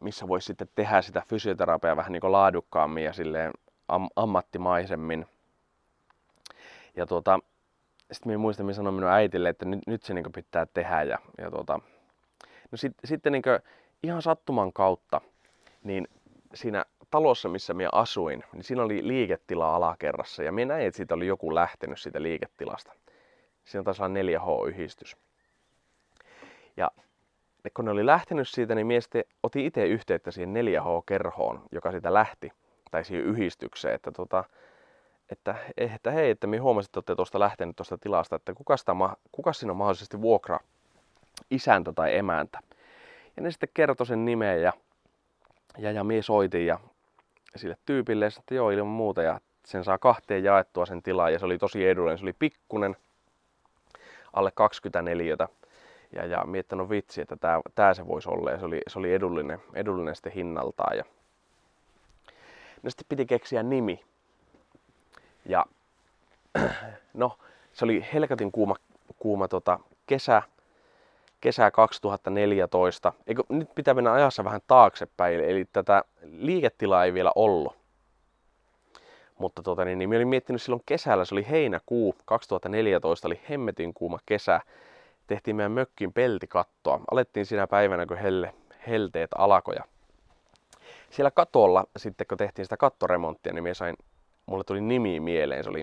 missä 0.00 0.28
voisi 0.28 0.46
sitten 0.46 0.68
tehdä 0.74 1.02
sitä 1.02 1.22
fysioterapiaa 1.28 1.96
vähän 1.96 2.12
niin 2.12 2.20
kuin 2.20 2.32
laadukkaammin 2.32 3.04
ja 3.04 3.12
silleen 3.12 3.52
am, 3.88 4.08
ammattimaisemmin. 4.16 5.26
Ja 6.96 7.06
tuota, 7.06 7.40
sitten 8.12 8.30
minä 8.30 8.38
muistan, 8.38 8.66
minä 8.66 8.74
sanoin 8.74 8.94
minun 8.94 9.10
äitille, 9.10 9.48
että 9.48 9.64
nyt, 9.64 9.80
nyt 9.86 10.02
se 10.02 10.14
niin 10.14 10.32
pitää 10.34 10.66
tehdä. 10.66 11.02
Ja, 11.02 11.18
ja 11.38 11.50
tuota, 11.50 11.80
no 12.70 12.76
sit, 12.76 12.92
sitten 13.04 13.32
niin 13.32 13.42
ihan 14.02 14.22
sattuman 14.22 14.72
kautta, 14.72 15.20
niin 15.84 16.08
siinä 16.54 16.84
talossa, 17.10 17.48
missä 17.48 17.74
minä 17.74 17.88
asuin, 17.92 18.44
niin 18.52 18.64
siinä 18.64 18.82
oli 18.82 19.08
liiketila 19.08 19.74
alakerrassa. 19.74 20.42
Ja 20.42 20.52
minä 20.52 20.74
näin, 20.74 20.86
että 20.86 20.96
siitä 20.96 21.14
oli 21.14 21.26
joku 21.26 21.54
lähtenyt 21.54 22.00
siitä 22.00 22.22
liiketilasta. 22.22 22.92
Siinä 23.64 23.84
taisi 23.84 24.02
olla 24.02 24.14
4H-yhdistys. 24.14 25.16
Ja 26.78 26.90
kun 27.74 27.84
ne 27.84 27.90
oli 27.90 28.06
lähtenyt 28.06 28.48
siitä, 28.48 28.74
niin 28.74 28.86
mies 28.86 29.10
otin 29.42 29.66
itse 29.66 29.86
yhteyttä 29.86 30.30
siihen 30.30 30.54
4H-kerhoon, 30.54 31.62
joka 31.72 31.90
siitä 31.90 32.14
lähti, 32.14 32.52
tai 32.90 33.04
siihen 33.04 33.24
yhdistykseen, 33.24 33.94
että, 33.94 34.12
tota, 34.12 34.44
että, 35.30 35.54
että 35.76 36.10
hei, 36.10 36.30
että 36.30 36.46
minä 36.46 36.62
huomasin, 36.62 36.88
että 36.88 36.98
olette 36.98 37.16
tuosta 37.16 37.40
lähtenyt 37.40 37.76
tuosta 37.76 37.98
tilasta, 37.98 38.36
että 38.36 38.54
kuka, 38.54 38.76
sitä, 38.76 38.92
kuka 39.32 39.52
siinä 39.52 39.70
on 39.72 39.76
mahdollisesti 39.76 40.20
vuokra 40.20 40.58
isäntä 41.50 41.92
tai 41.92 42.16
emäntä. 42.16 42.58
Ja 43.36 43.42
ne 43.42 43.50
sitten 43.50 43.68
kertoi 43.74 44.06
sen 44.06 44.24
nimen 44.24 44.62
ja, 44.62 44.72
ja, 45.78 45.92
ja 45.92 46.04
mie 46.04 46.22
soitin 46.22 46.66
ja 46.66 46.78
sille 47.56 47.76
tyypille, 47.86 48.26
että 48.26 48.54
joo 48.54 48.70
ilman 48.70 48.92
muuta 48.92 49.22
ja 49.22 49.40
sen 49.66 49.84
saa 49.84 49.98
kahteen 49.98 50.44
jaettua 50.44 50.86
sen 50.86 51.02
tilaa 51.02 51.30
ja 51.30 51.38
se 51.38 51.46
oli 51.46 51.58
tosi 51.58 51.86
edullinen, 51.86 52.18
se 52.18 52.24
oli 52.24 52.32
pikkunen, 52.32 52.96
alle 54.32 54.50
24 54.54 55.36
ja, 56.12 56.26
ja 56.26 56.44
miettinyt 56.44 56.90
vitsi, 56.90 57.20
että 57.20 57.36
tämä, 57.36 57.60
tämä 57.74 57.94
se 57.94 58.06
voisi 58.06 58.28
olla 58.28 58.50
ja 58.50 58.58
se 58.58 58.64
oli, 58.64 58.80
se 58.88 58.98
oli 58.98 59.14
edullinen, 59.14 59.58
edullinen 59.74 60.14
sitten 60.14 60.32
hinnaltaan. 60.32 60.96
Ja... 60.96 61.04
No 62.82 62.90
sitten 62.90 63.06
piti 63.08 63.26
keksiä 63.26 63.62
nimi. 63.62 64.04
Ja 65.44 65.66
no, 67.14 67.38
se 67.72 67.84
oli 67.84 68.06
helkatin 68.12 68.52
kuuma, 68.52 68.76
kuuma 69.18 69.48
tota, 69.48 69.78
kesä, 70.06 70.42
kesä 71.40 71.70
2014. 71.70 73.12
Eikö, 73.26 73.42
nyt 73.48 73.74
pitää 73.74 73.94
mennä 73.94 74.12
ajassa 74.12 74.44
vähän 74.44 74.60
taaksepäin, 74.66 75.40
eli 75.40 75.64
tätä 75.72 76.04
liiketilaa 76.22 77.04
ei 77.04 77.14
vielä 77.14 77.32
ollut. 77.34 77.78
Mutta 79.38 79.62
tota, 79.62 79.84
niin, 79.84 79.98
niin, 79.98 80.14
olin 80.14 80.28
miettinyt 80.28 80.62
silloin 80.62 80.82
kesällä, 80.86 81.24
se 81.24 81.34
oli 81.34 81.46
heinäkuu 81.50 82.14
2014, 82.24 83.28
oli 83.28 83.40
hemmetin 83.50 83.94
kuuma 83.94 84.18
kesä 84.26 84.60
tehtiin 85.28 85.56
meidän 85.56 85.72
mökkiin 85.72 86.12
peltikattoa. 86.12 87.00
Alettiin 87.10 87.46
siinä 87.46 87.66
päivänä, 87.66 88.06
kun 88.06 88.16
helle, 88.16 88.54
helteet 88.86 89.30
alkoja. 89.38 89.84
Siellä 91.10 91.30
katolla, 91.30 91.84
sitten 91.96 92.26
kun 92.26 92.38
tehtiin 92.38 92.66
sitä 92.66 92.76
kattoremonttia, 92.76 93.52
niin 93.52 93.74
sain, 93.74 93.96
mulle 94.46 94.64
tuli 94.64 94.80
nimi 94.80 95.20
mieleen. 95.20 95.64
Se 95.64 95.70
oli, 95.70 95.82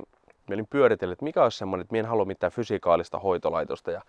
mä 0.49 0.53
olin 0.53 0.67
pyöritellyt, 0.69 1.13
että 1.13 1.25
mikä 1.25 1.43
olisi 1.43 1.57
semmoinen, 1.57 1.81
että 1.81 1.91
minä 1.91 1.99
en 1.99 2.09
halua 2.09 2.25
mitään 2.25 2.51
fysikaalista 2.51 3.19
hoitolaitosta 3.19 3.91
ja 3.91 4.01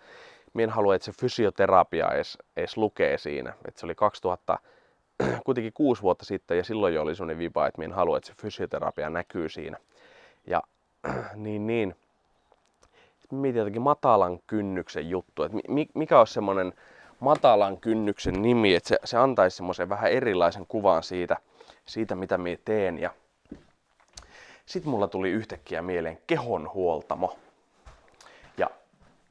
minä 0.53 0.63
en 0.63 0.69
halua, 0.69 0.95
että 0.95 1.05
se 1.05 1.11
fysioterapia 1.11 2.11
edes, 2.11 2.37
edes 2.57 2.77
lukee 2.77 3.17
siinä. 3.17 3.53
Että 3.67 3.79
se 3.79 3.85
oli 3.85 3.95
2000, 3.95 4.59
kuitenkin 5.45 5.73
kuusi 5.73 6.01
vuotta 6.01 6.25
sitten 6.25 6.57
ja 6.57 6.63
silloin 6.63 6.93
jo 6.93 7.01
oli 7.01 7.15
semmoinen 7.15 7.37
vipa, 7.37 7.67
että 7.67 7.81
minä 7.81 7.91
en 7.91 7.95
halua, 7.95 8.17
että 8.17 8.27
se 8.27 8.33
fysioterapia 8.41 9.09
näkyy 9.09 9.49
siinä. 9.49 9.77
Ja 10.47 10.61
niin, 11.35 11.67
niin 11.67 11.95
mietin 13.31 13.59
jotenkin 13.59 13.81
matalan 13.81 14.39
kynnyksen 14.47 15.09
juttu, 15.09 15.43
että 15.43 15.57
mikä 15.93 16.19
olisi 16.19 16.33
semmoinen 16.33 16.73
matalan 17.19 17.77
kynnyksen 17.77 18.41
nimi, 18.41 18.75
että 18.75 18.89
se, 18.89 18.99
se 19.03 19.17
antaisi 19.17 19.57
semmoisen 19.57 19.89
vähän 19.89 20.11
erilaisen 20.11 20.65
kuvan 20.67 21.03
siitä, 21.03 21.37
siitä 21.85 22.15
mitä 22.15 22.37
minä 22.37 22.57
teen. 22.65 22.99
Ja 22.99 23.11
sitten 24.65 24.91
mulla 24.91 25.07
tuli 25.07 25.29
yhtäkkiä 25.29 25.81
mieleen 25.81 26.19
kehonhuoltamo. 26.27 27.37
Ja 28.57 28.69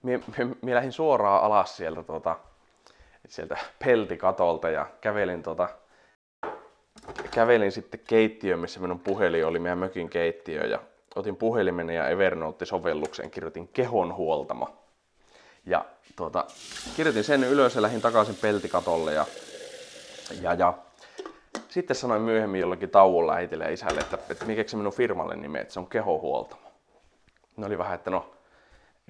minä, 0.02 0.20
minä, 0.62 0.74
lähdin 0.74 0.92
suoraan 0.92 1.42
alas 1.42 1.76
sieltä, 1.76 2.02
tuota, 2.02 2.38
sieltä 3.28 3.58
peltikatolta 3.84 4.70
ja 4.70 4.86
kävelin, 5.00 5.42
tuota, 5.42 5.68
kävelin 7.30 7.72
sitten 7.72 8.00
keittiöön, 8.06 8.60
missä 8.60 8.80
minun 8.80 9.00
puhelin 9.00 9.46
oli, 9.46 9.58
meidän 9.58 9.78
mökin 9.78 10.10
keittiö. 10.10 10.66
Ja 10.66 10.80
otin 11.16 11.37
puhelimen 11.37 11.90
ja 11.90 12.08
Evernote-sovelluksen, 12.08 13.30
kirjoitin 13.30 13.68
kehonhuoltamo. 13.68 14.68
Ja 15.66 15.85
tuota, 16.16 16.44
kirjoitin 16.96 17.25
sen 17.25 17.44
ylös 17.44 17.75
ja 17.75 17.82
lähdin 17.82 18.00
takaisin 18.00 18.37
peltikatolle 18.42 19.12
ja, 19.12 19.26
ja, 20.40 20.54
ja 20.54 20.75
sitten 21.68 21.96
sanoin 21.96 22.23
myöhemmin 22.23 22.61
jollakin 22.61 22.90
tauolla 22.90 23.35
äitille 23.35 23.64
ja 23.64 23.70
isälle, 23.70 24.00
että, 24.00 24.18
että 24.30 24.44
mikä 24.44 24.64
se 24.66 24.76
minun 24.76 24.92
firmalle 24.92 25.37
nimi, 25.37 25.58
että 25.58 25.75
se 25.75 25.80
on 25.80 25.87
kehohuoltamo. 25.87 26.73
Ne 27.56 27.66
oli 27.66 27.78
vähän, 27.78 27.94
että 27.94 28.11
no 28.11 28.30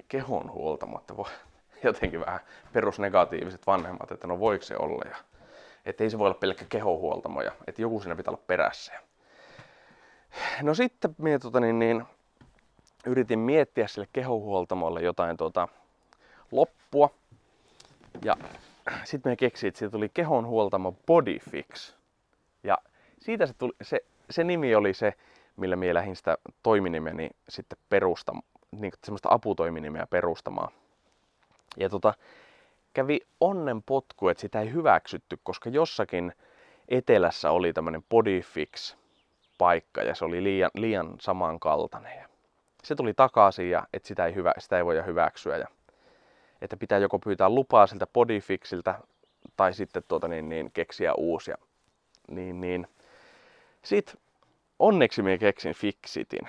kehonhuoltamo, 0.09 0.99
että 0.99 1.17
voi, 1.17 1.31
jotenkin 1.85 2.21
vähän 2.21 2.41
perusnegatiiviset 2.73 3.67
vanhemmat, 3.67 4.11
että 4.11 4.27
no 4.27 4.41
voiko 4.41 4.65
se 4.65 4.77
olla. 4.77 5.05
Ja, 5.09 5.17
että 5.87 6.05
ei 6.05 6.11
se 6.11 6.19
voi 6.19 6.27
olla 6.27 6.39
pelkkä 6.39 6.65
kehohuoltamo 6.69 7.43
ja 7.43 7.53
että 7.67 7.83
joku 7.83 8.01
siinä 8.01 8.17
pitää 8.17 8.31
olla 8.31 8.43
perässä. 8.47 8.93
Ja 8.93 9.01
No 10.62 10.75
sitten 10.75 11.14
minä 11.19 11.38
tota, 11.38 11.61
niin, 11.61 11.78
niin, 11.78 12.05
yritin 13.07 13.38
miettiä 13.38 13.87
sille 13.87 14.09
kehohuoltamolle 14.12 15.02
jotain 15.02 15.37
tota, 15.37 15.69
loppua. 16.52 17.11
Ja 18.25 18.37
sitten 19.05 19.33
me 19.33 19.37
keksin, 19.37 19.69
että 19.69 19.78
siitä 19.78 19.93
tuli 19.93 20.09
kehonhuoltamo 20.09 20.93
Bodyfix. 21.07 21.95
Ja 22.62 22.78
siitä 23.19 23.47
se, 23.47 23.55
tuli, 23.55 23.73
se, 23.83 24.00
se 24.31 24.45
nimi 24.45 24.75
oli 24.75 24.95
se, 24.95 25.14
millä 25.57 25.76
minä 25.76 25.95
lähdin 25.95 26.16
sitä 26.16 26.38
toiminimeni 26.62 27.31
sitten 27.49 27.78
perustamaan, 27.88 28.47
niin 28.71 28.93
semmoista 29.05 29.28
aputoiminimeä 29.33 30.07
perustamaan. 30.07 30.73
Ja 31.76 31.88
tota, 31.88 32.14
kävi 32.95 33.21
onnen 33.40 33.83
potku, 33.83 34.28
että 34.28 34.40
sitä 34.40 34.61
ei 34.61 34.73
hyväksytty, 34.73 35.38
koska 35.43 35.71
jossakin 35.71 36.33
etelässä 36.88 37.50
oli 37.50 37.73
tämmöinen 37.73 38.02
bodyfix 38.11 38.97
paikka 39.59 40.03
ja 40.03 40.15
se 40.15 40.25
oli 40.25 40.43
liian, 40.43 40.71
liian 40.75 41.15
samankaltainen. 41.21 42.29
Se 42.85 42.95
tuli 42.95 43.15
takaisin 43.15 43.71
ja 43.71 43.87
että 43.93 44.09
sitä 44.09 44.27
ei, 44.27 44.35
hyvä, 44.35 44.53
sitä 44.59 44.79
ei 44.79 44.85
voida 44.85 45.03
hyväksyä. 45.03 45.57
Ja, 45.57 45.67
että 46.63 46.77
pitää 46.77 46.99
joko 46.99 47.19
pyytää 47.19 47.49
lupaa 47.49 47.87
siltä 47.87 48.07
bodyfixiltä 48.07 49.01
tai 49.57 49.75
sitten 49.75 50.03
tuota, 50.09 50.29
niin, 50.29 50.49
niin, 50.49 50.71
keksiä 50.73 51.15
uusia. 51.15 51.57
Niin, 52.31 52.61
niin. 52.61 52.87
Sitten 53.85 54.21
onneksi 54.79 55.23
minä 55.23 55.39
keksin 55.39 55.75
Fixitin. 55.75 56.49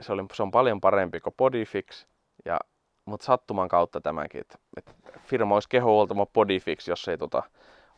Se, 0.00 0.12
oli, 0.12 0.24
se 0.32 0.42
on 0.42 0.50
paljon 0.50 0.80
parempi 0.80 1.20
kuin 1.20 1.34
Bodyfix, 1.36 2.06
ja, 2.44 2.58
mutta 3.04 3.26
sattuman 3.26 3.68
kautta 3.68 4.00
tämäkin, 4.00 4.40
että, 4.40 4.58
että 4.76 4.92
firma 5.26 5.54
olisi 5.54 5.68
kehohuoltamo 5.68 6.26
Bodyfix, 6.26 6.88
jos 6.88 7.08
ei 7.08 7.18
tota, 7.18 7.42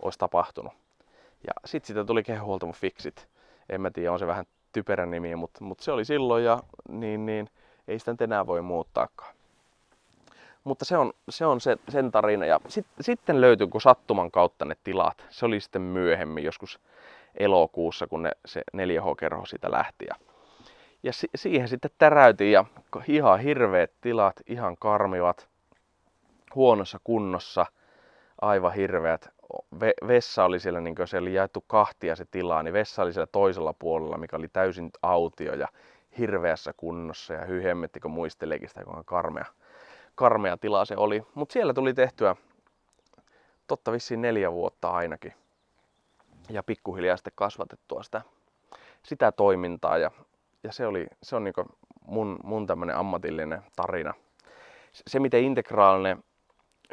olisi 0.02 0.18
tapahtunut. 0.18 0.72
Ja 1.46 1.52
sitten 1.64 1.86
siitä 1.86 2.04
tuli 2.04 2.22
kehohuoltamo 2.22 2.72
Fixit. 2.72 3.28
En 3.70 3.80
mä 3.80 3.90
tiedä, 3.90 4.12
on 4.12 4.18
se 4.18 4.26
vähän 4.26 4.44
typerä 4.72 5.06
nimi, 5.06 5.36
mutta, 5.36 5.64
mutta 5.64 5.84
se 5.84 5.92
oli 5.92 6.04
silloin 6.04 6.44
ja 6.44 6.62
niin, 6.88 7.26
niin 7.26 7.50
ei 7.88 7.98
sitä 7.98 8.10
nyt 8.10 8.20
enää 8.20 8.46
voi 8.46 8.62
muuttaakaan. 8.62 9.34
Mutta 10.64 10.84
se 10.84 10.96
on, 10.96 11.12
se 11.28 11.46
on 11.46 11.60
se, 11.60 11.76
sen 11.88 12.10
tarina. 12.10 12.46
Ja 12.46 12.60
sit, 12.68 12.86
sitten 13.00 13.40
löytyi 13.40 13.66
kun 13.66 13.80
sattuman 13.80 14.30
kautta 14.30 14.64
ne 14.64 14.76
tilat. 14.84 15.26
Se 15.30 15.46
oli 15.46 15.60
sitten 15.60 15.82
myöhemmin, 15.82 16.44
joskus 16.44 16.80
elokuussa, 17.34 18.06
kun 18.06 18.22
ne, 18.22 18.30
se 18.46 18.62
4H-kerho 18.76 19.46
siitä 19.46 19.70
lähti. 19.70 20.06
Ja, 20.08 20.14
ja 21.02 21.12
si, 21.12 21.28
siihen 21.34 21.68
sitten 21.68 21.90
täräytin 21.98 22.52
ja 22.52 22.64
ihan 23.08 23.40
hirveät 23.40 23.92
tilat, 24.00 24.40
ihan 24.46 24.76
karmivat, 24.76 25.48
huonossa 26.54 27.00
kunnossa, 27.04 27.66
aivan 28.40 28.74
hirveät. 28.74 29.30
Vessa 30.08 30.44
oli 30.44 30.60
siellä, 30.60 30.80
niin 30.80 30.94
se 31.04 31.18
oli 31.18 31.34
jaettu 31.34 31.64
kahtia 31.66 32.16
se 32.16 32.24
tila, 32.30 32.62
niin 32.62 32.72
vessa 32.72 33.02
oli 33.02 33.12
siellä 33.12 33.26
toisella 33.26 33.72
puolella, 33.72 34.18
mikä 34.18 34.36
oli 34.36 34.48
täysin 34.48 34.90
autio 35.02 35.54
ja 35.54 35.68
hirveässä 36.18 36.72
kunnossa. 36.76 37.34
Ja 37.34 37.44
hyi 37.44 37.64
hemmetti, 37.64 38.00
kun 38.00 38.10
muisteleekin 38.10 38.68
sitä, 38.68 38.84
kuinka 38.84 39.04
karmea, 39.04 39.44
karmea 40.14 40.56
tila 40.56 40.84
se 40.84 40.96
oli. 40.96 41.22
Mutta 41.34 41.52
siellä 41.52 41.74
tuli 41.74 41.94
tehtyä 41.94 42.36
totta 43.66 43.92
vissiin 43.92 44.22
neljä 44.22 44.52
vuotta 44.52 44.90
ainakin 44.90 45.34
ja 46.50 46.62
pikkuhiljaa 46.62 47.16
sitten 47.16 47.32
kasvatettua 47.36 48.02
sitä, 48.02 48.22
sitä 49.02 49.32
toimintaa. 49.32 49.98
Ja, 49.98 50.10
ja 50.62 50.72
se, 50.72 50.86
oli, 50.86 51.06
se 51.22 51.36
on 51.36 51.44
niin 51.44 51.54
mun, 52.06 52.38
mun 52.44 52.66
tämmöinen 52.66 52.96
ammatillinen 52.96 53.62
tarina. 53.76 54.14
Se, 54.92 55.20
miten 55.20 55.42
integraalinen 55.42 56.24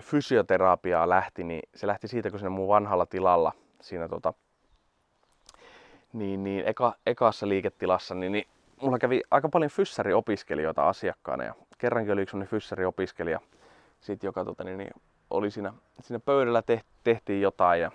fysioterapia 0.01 1.09
lähti, 1.09 1.43
niin 1.43 1.69
se 1.75 1.87
lähti 1.87 2.07
siitä, 2.07 2.29
kun 2.29 2.39
sinne 2.39 2.49
mun 2.49 2.67
vanhalla 2.67 3.05
tilalla, 3.05 3.53
siinä 3.81 4.07
tota, 4.07 4.33
niin, 6.13 6.43
niin 6.43 6.63
eka, 6.67 6.93
ekassa 7.05 7.47
liiketilassa, 7.47 8.15
niin, 8.15 8.31
niin 8.31 8.47
mulla 8.81 8.99
kävi 8.99 9.21
aika 9.31 9.49
paljon 9.49 9.71
fyssäriopiskelijoita 9.71 10.89
asiakkaana 10.89 11.43
ja 11.43 11.53
kerrankin 11.77 12.13
oli 12.13 12.21
yksi 12.21 12.31
sellainen 12.31 12.49
fyssäriopiskelija, 12.49 13.39
sit, 14.01 14.23
joka 14.23 14.45
tota, 14.45 14.63
niin, 14.63 14.77
niin, 14.77 14.91
oli 15.29 15.51
siinä, 15.51 15.73
siinä 16.01 16.19
pöydällä 16.19 16.63
tehtiin 17.03 17.41
jotain 17.41 17.81
ja 17.81 17.91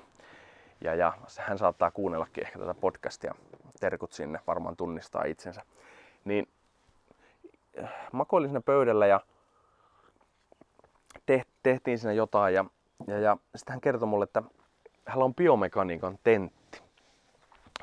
ja, 0.84 0.94
ja 0.94 1.12
hän 1.38 1.58
saattaa 1.58 1.90
kuunnellakin 1.90 2.44
ehkä 2.44 2.58
tätä 2.58 2.74
podcastia. 2.74 3.34
Terkut 3.80 4.12
sinne, 4.12 4.40
varmaan 4.46 4.76
tunnistaa 4.76 5.24
itsensä. 5.24 5.62
Niin 6.24 6.48
äh, 7.82 7.92
makoilin 8.12 8.50
siinä 8.50 8.60
pöydällä 8.60 9.06
ja 9.06 9.20
tehtiin 11.62 11.98
siinä 11.98 12.12
jotain 12.12 12.54
ja, 12.54 12.64
ja, 13.06 13.18
ja 13.18 13.36
sitten 13.56 13.72
hän 13.72 13.80
kertoi 13.80 14.08
mulle, 14.08 14.24
että 14.24 14.42
hänellä 15.06 15.24
on 15.24 15.34
biomekaniikan 15.34 16.18
tentti 16.24 16.82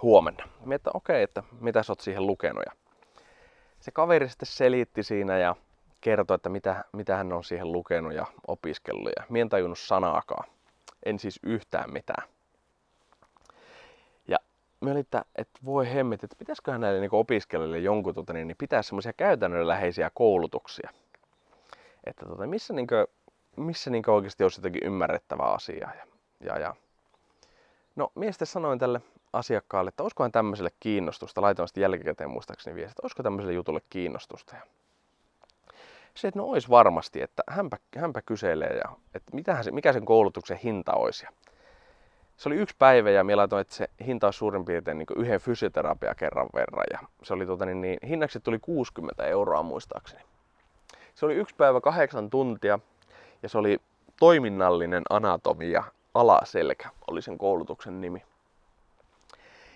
huomenna. 0.02 0.44
Mietin, 0.60 0.74
että 0.76 0.92
okei, 0.94 1.14
okay, 1.14 1.24
että 1.24 1.44
mitä 1.62 1.84
sä 1.84 1.92
oot 1.92 2.00
siihen 2.00 2.28
lukenut. 2.28 2.64
Ja 2.66 2.72
se 3.80 3.92
kaveri 3.92 4.30
sitten 4.30 4.48
selitti 4.48 5.04
siinä 5.04 5.38
ja 5.38 5.56
kertoi, 6.02 6.36
että 6.36 6.50
mitä, 6.50 6.86
mitä 6.92 7.16
hän 7.16 7.34
on 7.34 7.44
siihen 7.44 7.72
lukenut 7.72 8.14
ja 8.14 8.26
opiskellut. 8.48 9.12
Ja 9.18 9.24
mien 9.30 9.50
tajunnut 9.50 9.80
sanaakaan. 9.80 10.50
En 11.06 11.20
siis 11.20 11.40
yhtään 11.44 11.94
mitään 11.94 12.24
me 14.82 14.92
oli, 14.92 15.00
että, 15.00 15.26
että 15.36 15.60
voi 15.66 15.94
hemmet, 15.94 16.24
että 16.24 16.36
pitäisiköhän 16.40 16.82
näille 16.82 17.00
niin 17.00 17.10
opiskelijoille 17.12 17.80
jonkun 17.80 18.14
tota, 18.14 18.34
niin, 18.34 18.48
niin 18.48 18.58
pitää 18.58 18.82
semmoisia 18.82 19.14
käytännönläheisiä 19.14 20.12
koulutuksia. 20.14 20.90
Että 22.04 22.26
tota, 22.26 22.48
missä, 22.48 22.74
niin 22.74 22.88
kuin, 22.88 23.08
missä 23.60 23.90
niin 23.90 24.10
oikeasti 24.10 24.44
olisi 24.44 24.60
jotenkin 24.60 24.84
ymmärrettävä 24.84 25.44
asia. 25.44 25.90
Ja, 25.96 26.06
ja, 26.40 26.60
ja. 26.60 26.76
No, 27.96 28.12
miestä 28.16 28.46
sanoin 28.46 28.80
tälle 28.80 29.02
asiakkaalle, 29.34 29.90
että 29.90 30.04
olisikohan 30.04 30.32
tämmöiselle 30.32 30.72
kiinnostusta, 30.80 31.42
laitoin 31.42 31.68
sitten 31.68 31.82
jälkikäteen 31.82 32.30
muistaakseni 32.30 32.76
viesti, 32.76 32.92
että 32.92 33.02
olisiko 33.04 33.24
tämmöiselle 33.24 33.54
jutulle 33.54 33.82
kiinnostusta. 33.90 34.56
Ja 34.56 34.62
se, 36.16 36.28
että 36.28 36.40
no 36.40 36.46
olisi 36.46 36.70
varmasti, 36.70 37.22
että 37.22 37.44
hänpä, 37.50 37.78
hänpä 37.98 38.22
kyselee 38.22 38.78
ja 38.84 38.96
että 39.14 39.36
mitähän 39.36 39.64
se, 39.64 39.72
mikä 39.72 39.94
sen 39.94 40.06
koulutuksen 40.06 40.58
hinta 40.58 40.94
olisi. 40.94 41.26
Ja 41.26 41.32
se 42.38 42.50
oli 42.50 42.56
yksi 42.56 42.76
päivä 42.80 43.10
ja 43.10 43.24
minä 43.24 43.44
että 43.44 43.76
se 43.76 43.90
hinta 44.06 44.28
on 44.28 44.34
suurin 44.34 44.66
piirtein 44.66 44.98
niin 44.98 45.08
yhden 45.16 45.40
fysioterapia 45.40 46.16
kerran 46.16 46.48
verran. 46.54 46.86
Ja 46.92 47.00
se 47.24 47.34
oli 47.34 47.46
tuota, 47.46 47.66
niin, 47.66 47.82
niin, 47.82 48.00
hinnaksi 48.08 48.40
tuli 48.40 48.60
60 48.60 49.26
euroa 49.26 49.64
muistaakseni. 49.64 50.24
Se 51.16 51.26
oli 51.26 51.36
yksi 51.36 51.56
päivä 51.56 51.82
kahdeksan 51.82 52.30
tuntia 52.30 52.80
ja 53.44 53.50
se 53.50 53.58
oli 53.58 53.78
toiminnallinen 54.20 55.04
anatomia 55.10 55.84
alaselkä, 56.14 56.90
oli 57.08 57.22
sen 57.22 57.38
koulutuksen 57.38 58.02
nimi. 58.02 58.24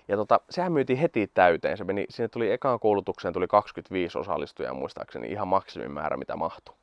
Ja 0.07 0.17
tota, 0.17 0.39
sehän 0.49 0.71
myytiin 0.71 0.99
heti 0.99 1.31
täyteen. 1.33 1.77
Se 1.77 1.83
meni, 1.83 2.05
sinne 2.09 2.27
tuli 2.27 2.51
ekaan 2.51 2.79
koulutukseen 2.79 3.33
tuli 3.33 3.47
25 3.47 4.17
osallistujaa 4.17 4.73
muistaakseni, 4.73 5.27
ihan 5.27 5.47
maksimimäärä 5.47 6.17
mitä 6.17 6.35
mahtui. 6.35 6.75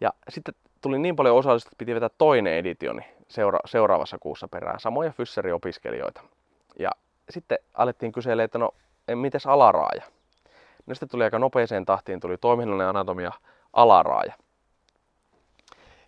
Ja 0.00 0.12
sitten 0.28 0.54
tuli 0.80 0.98
niin 0.98 1.16
paljon 1.16 1.36
osallistujia, 1.36 1.70
että 1.72 1.78
piti 1.78 1.94
vetää 1.94 2.10
toinen 2.18 2.54
editioni 2.54 3.02
seura- 3.28 3.60
seuraavassa 3.66 4.18
kuussa 4.18 4.48
perään. 4.48 4.80
Samoja 4.80 5.10
fyssariopiskelijoita. 5.10 6.20
Ja 6.78 6.90
sitten 7.30 7.58
alettiin 7.74 8.12
kysellä, 8.12 8.44
että 8.44 8.58
no, 8.58 8.74
mites 9.14 9.46
alaraaja? 9.46 10.02
No 10.86 10.94
sitten 10.94 11.08
tuli 11.08 11.24
aika 11.24 11.38
nopeeseen 11.38 11.86
tahtiin, 11.86 12.20
tuli 12.20 12.36
toiminnallinen 12.36 12.88
anatomia 12.88 13.32
alaraaja. 13.72 14.32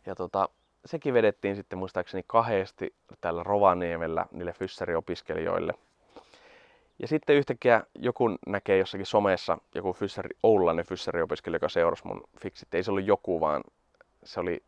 Ja 0.06 0.14
tota, 0.14 0.48
sekin 0.86 1.14
vedettiin 1.14 1.56
sitten 1.56 1.78
muistaakseni 1.78 2.24
kahdesti 2.26 2.94
tällä 3.20 3.42
Rovaniemellä 3.42 4.26
niille 4.32 4.52
fyssariopiskelijoille. 4.52 5.74
Ja 6.98 7.08
sitten 7.08 7.36
yhtäkkiä 7.36 7.82
joku 7.94 8.30
näkee 8.46 8.78
jossakin 8.78 9.06
somessa, 9.06 9.58
joku 9.74 9.92
fyssari, 9.92 10.30
oululainen 10.42 10.84
fyssariopiskelija, 10.84 11.56
joka 11.56 11.68
seurasi 11.68 12.06
mun 12.06 12.24
fiksit. 12.40 12.74
Ei 12.74 12.82
se 12.82 12.90
ollut 12.90 13.06
joku, 13.06 13.40
vaan 13.40 13.62
se 14.24 14.40
oli, 14.40 14.62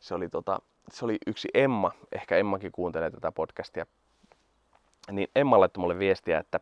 se 0.00 0.14
oli, 0.14 0.28
tota, 0.28 0.60
se 0.92 1.04
oli 1.04 1.18
yksi 1.26 1.48
Emma, 1.54 1.92
ehkä 2.12 2.36
Emmakin 2.36 2.72
kuuntelee 2.72 3.10
tätä 3.10 3.32
podcastia, 3.32 3.86
niin 5.10 5.28
Emma 5.36 5.60
laittoi 5.60 5.80
mulle 5.80 5.98
viestiä, 5.98 6.38
että, 6.38 6.60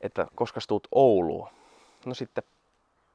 että 0.00 0.26
koska 0.34 0.60
tuut 0.68 0.88
Ouluun. 0.92 1.48
No 2.06 2.14
sitten, 2.14 2.44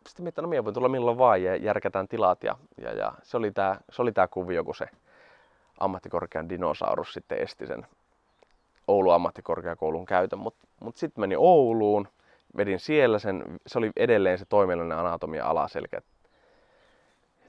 sitten 0.08 0.24
mietin, 0.24 0.42
no 0.42 0.48
minä 0.48 0.64
voin 0.64 0.74
tulla 0.74 0.90
milloin 0.90 1.18
vaan 1.18 1.44
ja 1.44 1.56
järkätään 1.56 2.08
tilat. 2.08 2.44
Ja, 2.44 2.58
ja, 2.82 2.94
ja 2.94 3.14
se, 3.24 3.38
oli 3.38 3.52
tää, 3.52 3.80
se 3.92 4.02
oli 4.02 4.12
tää 4.12 4.28
kuvio, 4.28 4.64
kun 4.64 4.76
se 4.76 4.86
ammattikorkean 5.80 6.50
dinosaurus 6.50 7.14
sitten 7.14 7.38
esti 7.38 7.68
sen 7.68 7.86
Oulun 8.88 9.14
ammattikorkeakoulun 9.14 10.06
käytön. 10.06 10.40
Mutta 10.40 10.68
mut 10.80 10.98
sitten 10.98 11.22
meni 11.22 11.36
Ouluun, 11.38 12.08
vedin 12.58 12.80
siellä 12.80 13.20
sen, 13.20 13.44
se 13.68 13.78
oli 13.78 13.92
edelleen 13.96 14.38
se 14.38 14.46
toiminnallinen 14.46 14.98
anatomia 14.98 15.46
alaselkä 15.46 16.02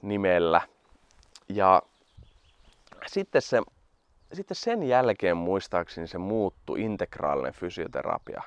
nimellä. 0.03 0.61
Ja 1.49 1.83
sitten, 3.07 3.43
se, 3.43 3.63
sitten 4.33 4.55
sen 4.55 4.83
jälkeen 4.83 5.37
muistaakseni 5.37 6.07
se 6.07 6.19
muuttui 6.19 6.81
integraalinen 6.81 7.53
fysioterapia. 7.53 8.43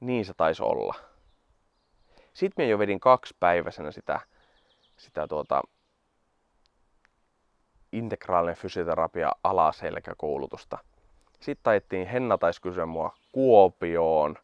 Niin 0.00 0.24
se 0.24 0.32
taisi 0.36 0.62
olla. 0.62 1.11
Sitten 2.32 2.64
me 2.64 2.68
jo 2.68 2.78
vedin 2.78 3.00
kaksipäiväisenä 3.00 3.90
sitä, 3.90 4.20
sitä 4.96 5.28
tuota, 5.28 5.62
integraalinen 7.92 8.56
fysioterapia 8.56 9.32
alaselkäkoulutusta. 9.44 10.78
Sitten 11.40 11.62
taittiin, 11.62 12.06
Henna 12.06 12.38
taisi 12.38 12.62
kysyä 12.62 12.86
mua 12.86 13.16
Kuopioon, 13.32 14.36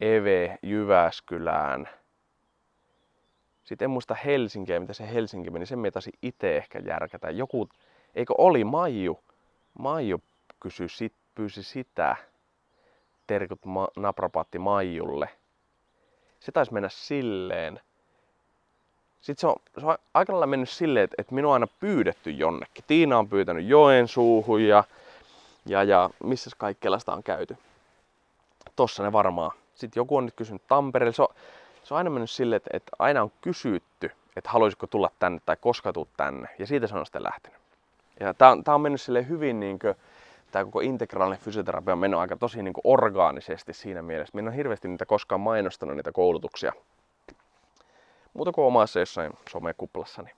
Eve 0.00 0.58
Jyväskylään– 0.62 1.88
sitten 3.64 3.86
en 3.86 3.90
muista 3.90 4.14
Helsinkiä, 4.14 4.80
mitä 4.80 4.92
se 4.92 5.12
Helsinki 5.14 5.50
meni, 5.50 5.66
sen 5.66 5.78
mietasi 5.78 6.10
itse 6.22 6.56
ehkä 6.56 6.78
järkätä. 6.78 7.30
Joku, 7.30 7.68
eikö 8.14 8.34
oli 8.38 8.64
Maiju? 8.64 9.20
Maiju 9.78 10.22
kysyi 10.60 10.88
sit, 10.88 11.12
pyysi 11.34 11.62
sitä, 11.62 12.16
terkut 13.26 13.64
ma, 13.64 13.88
naprapaatti 13.96 14.58
Maijulle. 14.58 15.28
Se 16.42 16.52
taisi 16.52 16.72
mennä 16.72 16.88
silleen. 16.88 17.80
Sitten 19.20 19.40
se 19.40 19.46
on, 19.46 19.56
se 19.80 19.86
on 19.86 19.98
aika 20.14 20.32
lailla 20.32 20.46
mennyt 20.46 20.70
silleen, 20.70 21.04
että, 21.04 21.14
että 21.18 21.34
minua 21.34 21.50
on 21.50 21.54
aina 21.54 21.66
pyydetty 21.80 22.30
jonnekin. 22.30 22.84
Tiina 22.86 23.18
on 23.18 23.28
pyytänyt 23.28 23.66
Joensuuhun 23.66 24.62
ja, 24.62 24.84
Ja, 25.66 25.82
ja 25.82 26.10
missä 26.24 26.50
kaikkialla 26.58 26.98
sitä 26.98 27.12
on 27.12 27.22
käyty. 27.22 27.56
Tossa 28.76 29.02
ne 29.02 29.12
varmaan. 29.12 29.50
Sitten 29.74 30.00
joku 30.00 30.16
on 30.16 30.24
nyt 30.24 30.34
kysynyt 30.34 30.62
Tampereelle. 30.68 31.12
Se 31.12 31.22
on, 31.22 31.28
se 31.84 31.94
on 31.94 31.98
aina 31.98 32.10
mennyt 32.10 32.30
silleen, 32.30 32.56
että, 32.56 32.70
että 32.72 32.96
aina 32.98 33.22
on 33.22 33.32
kysytty, 33.40 34.10
että 34.36 34.50
haluaisiko 34.50 34.86
tulla 34.86 35.10
tänne 35.18 35.40
tai 35.46 35.56
koska 35.60 35.92
tuut 35.92 36.08
tänne. 36.16 36.48
Ja 36.58 36.66
siitä 36.66 36.86
se 36.86 36.94
on 36.94 37.06
sitten 37.06 37.22
lähtenyt. 37.22 37.60
Ja 38.20 38.34
tää 38.34 38.50
on, 38.50 38.64
tää 38.64 38.74
on 38.74 38.80
mennyt 38.80 39.00
sille 39.00 39.28
hyvin 39.28 39.60
niin 39.60 39.78
kuin, 39.78 39.94
tämä 40.52 40.64
koko 40.64 40.80
integraalinen 40.80 41.44
fysioterapia 41.44 41.92
on 41.92 41.98
mennyt 41.98 42.20
aika 42.20 42.36
tosi 42.36 42.62
niin 42.62 42.74
kuin 42.74 42.82
orgaanisesti 42.84 43.72
siinä 43.72 44.02
mielessä. 44.02 44.32
Minä 44.34 44.48
en 44.48 44.48
ole 44.48 44.56
hirveästi 44.56 44.88
niitä 44.88 45.06
koskaan 45.06 45.40
mainostanut 45.40 45.96
niitä 45.96 46.12
koulutuksia. 46.12 46.72
Muuta 48.34 48.52
kuin 48.52 48.64
omassa 48.64 49.00
jossain 49.00 49.32
somekuplassa. 49.50 50.22
Niin. 50.22 50.36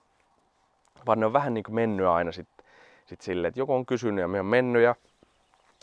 Vaan 1.05 1.19
ne 1.19 1.25
on 1.25 1.33
vähän 1.33 1.53
niin 1.53 1.63
kuin 1.63 1.75
mennyt 1.75 2.07
aina 2.07 2.31
sitten 2.31 2.65
sit 3.05 3.21
silleen, 3.21 3.49
että 3.49 3.59
joku 3.59 3.73
on 3.73 3.85
kysynyt 3.85 4.21
ja 4.21 4.27
me 4.27 4.39
on 4.39 4.45
mennyt 4.45 4.83
ja 4.83 4.95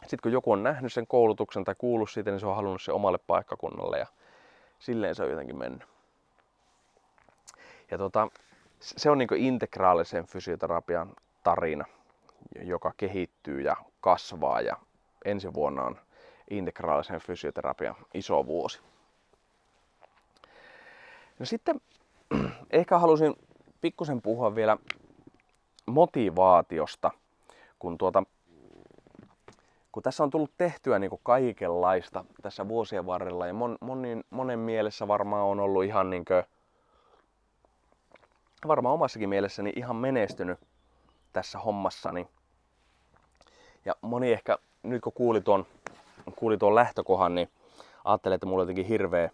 sitten 0.01 0.19
kun 0.23 0.33
joku 0.33 0.53
on 0.53 0.63
nähnyt 0.63 0.93
sen 0.93 1.07
koulutuksen 1.07 1.65
tai 1.65 1.75
kuullut 1.79 2.11
siitä, 2.11 2.31
niin 2.31 2.41
se 2.41 2.47
on 2.47 2.57
halunnut 2.57 2.83
se 2.83 2.93
omalle 2.93 3.19
paikkakunnalle 3.19 3.99
ja 3.99 4.07
silleen 4.79 5.15
se 5.15 5.23
on 5.23 5.31
jotenkin 5.31 5.59
mennyt. 5.59 5.89
Ja 7.91 7.99
tota, 7.99 8.29
se 8.81 9.11
on 9.11 9.19
niin 9.19 9.29
integraalisen 9.37 10.27
fysioterapian 10.27 11.13
tarina, 11.45 11.85
joka 12.63 12.93
kehittyy 12.97 13.61
ja 13.61 13.77
kasvaa 14.01 14.61
ja 14.61 14.77
ensi 15.25 15.55
vuonna 15.55 15.83
on 15.83 15.99
integraalisen 16.51 17.21
fysioterapian 17.21 17.97
iso 18.15 18.47
vuosi. 18.47 18.81
No 21.39 21.47
sitten 21.47 21.81
ehkä 22.71 22.99
halusin 22.99 23.35
pikkusen 23.81 24.23
puhua 24.23 24.55
vielä 24.55 24.77
motivaatiosta, 25.87 27.11
kun, 27.79 27.99
tuota, 27.99 28.23
kun 29.93 30.03
tässä 30.03 30.23
on 30.23 30.31
tullut 30.31 30.51
tehtyä 30.59 30.99
niin 30.99 31.11
kuin 31.11 31.21
kaikenlaista 31.23 32.25
tässä 32.43 32.69
vuosien 32.69 33.07
varrella 33.07 33.47
ja 33.47 33.55
mon, 33.55 33.79
monin, 33.81 34.25
monen 34.31 34.59
mielessä 34.59 35.09
varmaan 35.09 35.45
on 35.45 35.61
ollut 35.61 35.85
ihan 35.85 36.11
niin 36.11 36.25
kuin, 36.25 36.43
varmaan 38.69 38.95
omassakin 38.95 39.29
mielessäni 39.29 39.73
ihan 39.77 39.97
menestynyt 39.97 40.59
tässä 41.33 41.59
hommassani. 41.59 42.29
Ja 43.85 43.97
moni 44.01 44.33
ehkä 44.33 44.59
nyt 44.83 45.03
kun 45.03 45.13
kuuli 45.13 45.41
tuon, 45.41 45.67
kuuli 46.37 46.59
tuon 46.59 46.75
lähtökohan, 46.75 47.35
niin 47.35 47.51
ajattelee, 48.05 48.35
että 48.35 48.47
mulla 48.47 48.63
on 48.63 48.65
jotenkin 48.65 48.87
hirveä, 48.87 49.31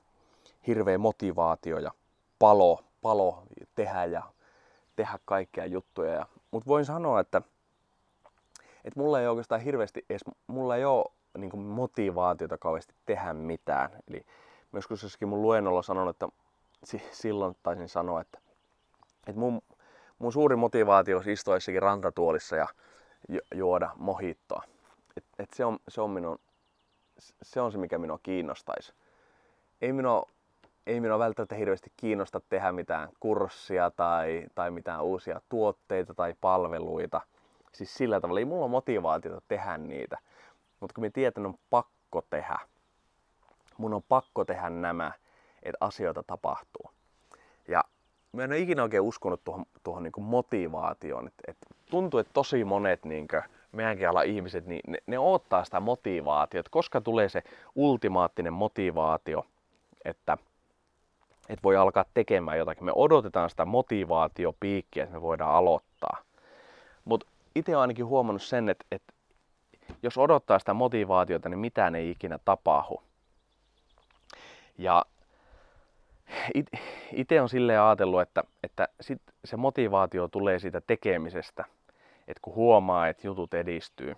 hirveä 0.66 0.98
motivaatio 0.98 1.78
ja 1.78 1.90
palo, 2.38 2.84
palo 3.02 3.42
tehdä 3.74 4.04
ja 4.04 4.22
tehdä 4.96 5.18
kaikkea 5.24 5.66
juttuja. 5.66 6.26
Mutta 6.50 6.68
voin 6.68 6.84
sanoa, 6.84 7.20
että, 7.20 7.42
että 8.84 9.00
mulla 9.00 9.20
ei 9.20 9.26
oikeastaan 9.26 9.60
hirveästi 9.60 10.04
edes, 10.10 10.24
mulla 10.46 10.76
ei 10.76 10.84
ole 10.84 11.04
niin 11.38 11.50
kuin 11.50 11.62
motivaatiota 11.62 12.58
kauheasti 12.58 12.94
tehdä 13.06 13.32
mitään. 13.32 13.90
Eli 14.08 14.26
myös 14.72 14.86
kun 14.86 14.98
jossakin 15.02 15.28
mun 15.28 15.42
luennolla 15.42 15.82
sanon, 15.82 16.08
että 16.08 16.28
silloin 17.12 17.56
taisin 17.62 17.88
sanoa, 17.88 18.20
että, 18.20 18.38
että 19.26 19.40
mun, 19.40 19.62
mun 20.18 20.32
suuri 20.32 20.56
motivaatio 20.56 21.16
olisi 21.16 21.32
istua 21.32 21.56
jossakin 21.56 21.82
rantatuolissa 21.82 22.56
ja 22.56 22.66
juoda 23.54 23.90
mohittoa. 23.96 24.62
Et, 25.16 25.24
et 25.38 25.52
se, 25.52 25.64
on, 25.64 25.78
se, 25.88 26.00
on 26.00 26.10
minun, 26.10 26.38
se 27.42 27.60
on 27.60 27.72
se, 27.72 27.78
mikä 27.78 27.98
minua 27.98 28.18
kiinnostaisi. 28.22 28.92
Ei 29.80 29.92
minua, 29.92 30.28
ei 30.86 31.00
minua 31.00 31.18
välttämättä 31.18 31.54
hirveästi 31.54 31.92
kiinnosta 31.96 32.40
tehdä 32.48 32.72
mitään 32.72 33.08
kurssia 33.20 33.90
tai, 33.90 34.46
tai 34.54 34.70
mitään 34.70 35.02
uusia 35.04 35.40
tuotteita 35.48 36.14
tai 36.14 36.34
palveluita. 36.40 37.20
Siis 37.72 37.94
sillä 37.94 38.20
tavalla 38.20 38.40
ei 38.40 38.44
mulla 38.44 38.64
ole 38.64 38.70
motivaatiota 38.70 39.42
tehdä 39.48 39.78
niitä. 39.78 40.18
Mutta 40.80 40.94
kun 40.94 41.02
minä 41.02 41.10
tiedän, 41.14 41.46
on 41.46 41.54
pakko 41.70 42.22
tehdä, 42.30 42.58
mun 43.78 43.94
on 43.94 44.02
pakko 44.08 44.44
tehdä 44.44 44.70
nämä, 44.70 45.12
että 45.62 45.76
asioita 45.80 46.22
tapahtuu. 46.26 46.90
Ja 47.68 47.84
mä 48.32 48.44
en 48.44 48.50
ole 48.50 48.58
ikinä 48.58 48.82
oikein 48.82 49.02
uskonut 49.02 49.44
tuohon, 49.44 49.64
tuohon 49.82 50.02
niin 50.02 50.12
motivaatioon. 50.18 51.26
Et, 51.26 51.34
et 51.48 51.56
tuntuu, 51.90 52.20
että 52.20 52.32
tosi 52.32 52.64
monet 52.64 53.04
niin 53.04 53.28
kuin, 53.28 53.42
meidänkin 53.72 54.08
ala 54.08 54.22
ihmiset, 54.22 54.66
niin 54.66 54.80
ne, 54.86 54.98
ne 55.06 55.18
odottaa 55.18 55.64
sitä 55.64 55.80
motivaatiota. 55.80 56.70
Koska 56.70 57.00
tulee 57.00 57.28
se 57.28 57.42
ultimaattinen 57.74 58.52
motivaatio, 58.52 59.46
että, 60.04 60.38
että 61.48 61.62
voi 61.62 61.76
alkaa 61.76 62.04
tekemään 62.14 62.58
jotakin. 62.58 62.84
Me 62.84 62.92
odotetaan 62.94 63.50
sitä 63.50 63.64
motivaatiopiikkiä, 63.64 65.04
että 65.04 65.14
me 65.16 65.22
voidaan 65.22 65.54
aloittaa. 65.54 66.16
Mutta 67.04 67.26
itse 67.54 67.72
olen 67.72 67.80
ainakin 67.80 68.06
huomannut 68.06 68.42
sen, 68.42 68.68
että, 68.68 68.84
että 68.92 69.12
jos 70.02 70.18
odottaa 70.18 70.58
sitä 70.58 70.74
motivaatiota, 70.74 71.48
niin 71.48 71.58
mitään 71.58 71.94
ei 71.94 72.10
ikinä 72.10 72.38
tapahdu. 72.44 73.02
Ja 74.78 75.04
itse 77.12 77.40
on 77.40 77.48
silleen 77.48 77.80
ajatellut, 77.80 78.20
että, 78.20 78.44
että 78.62 78.88
sit 79.00 79.22
se 79.44 79.56
motivaatio 79.56 80.28
tulee 80.28 80.58
siitä 80.58 80.80
tekemisestä, 80.80 81.64
että 82.18 82.40
kun 82.42 82.54
huomaa, 82.54 83.08
että 83.08 83.26
jutut 83.26 83.54
edistyy. 83.54 84.16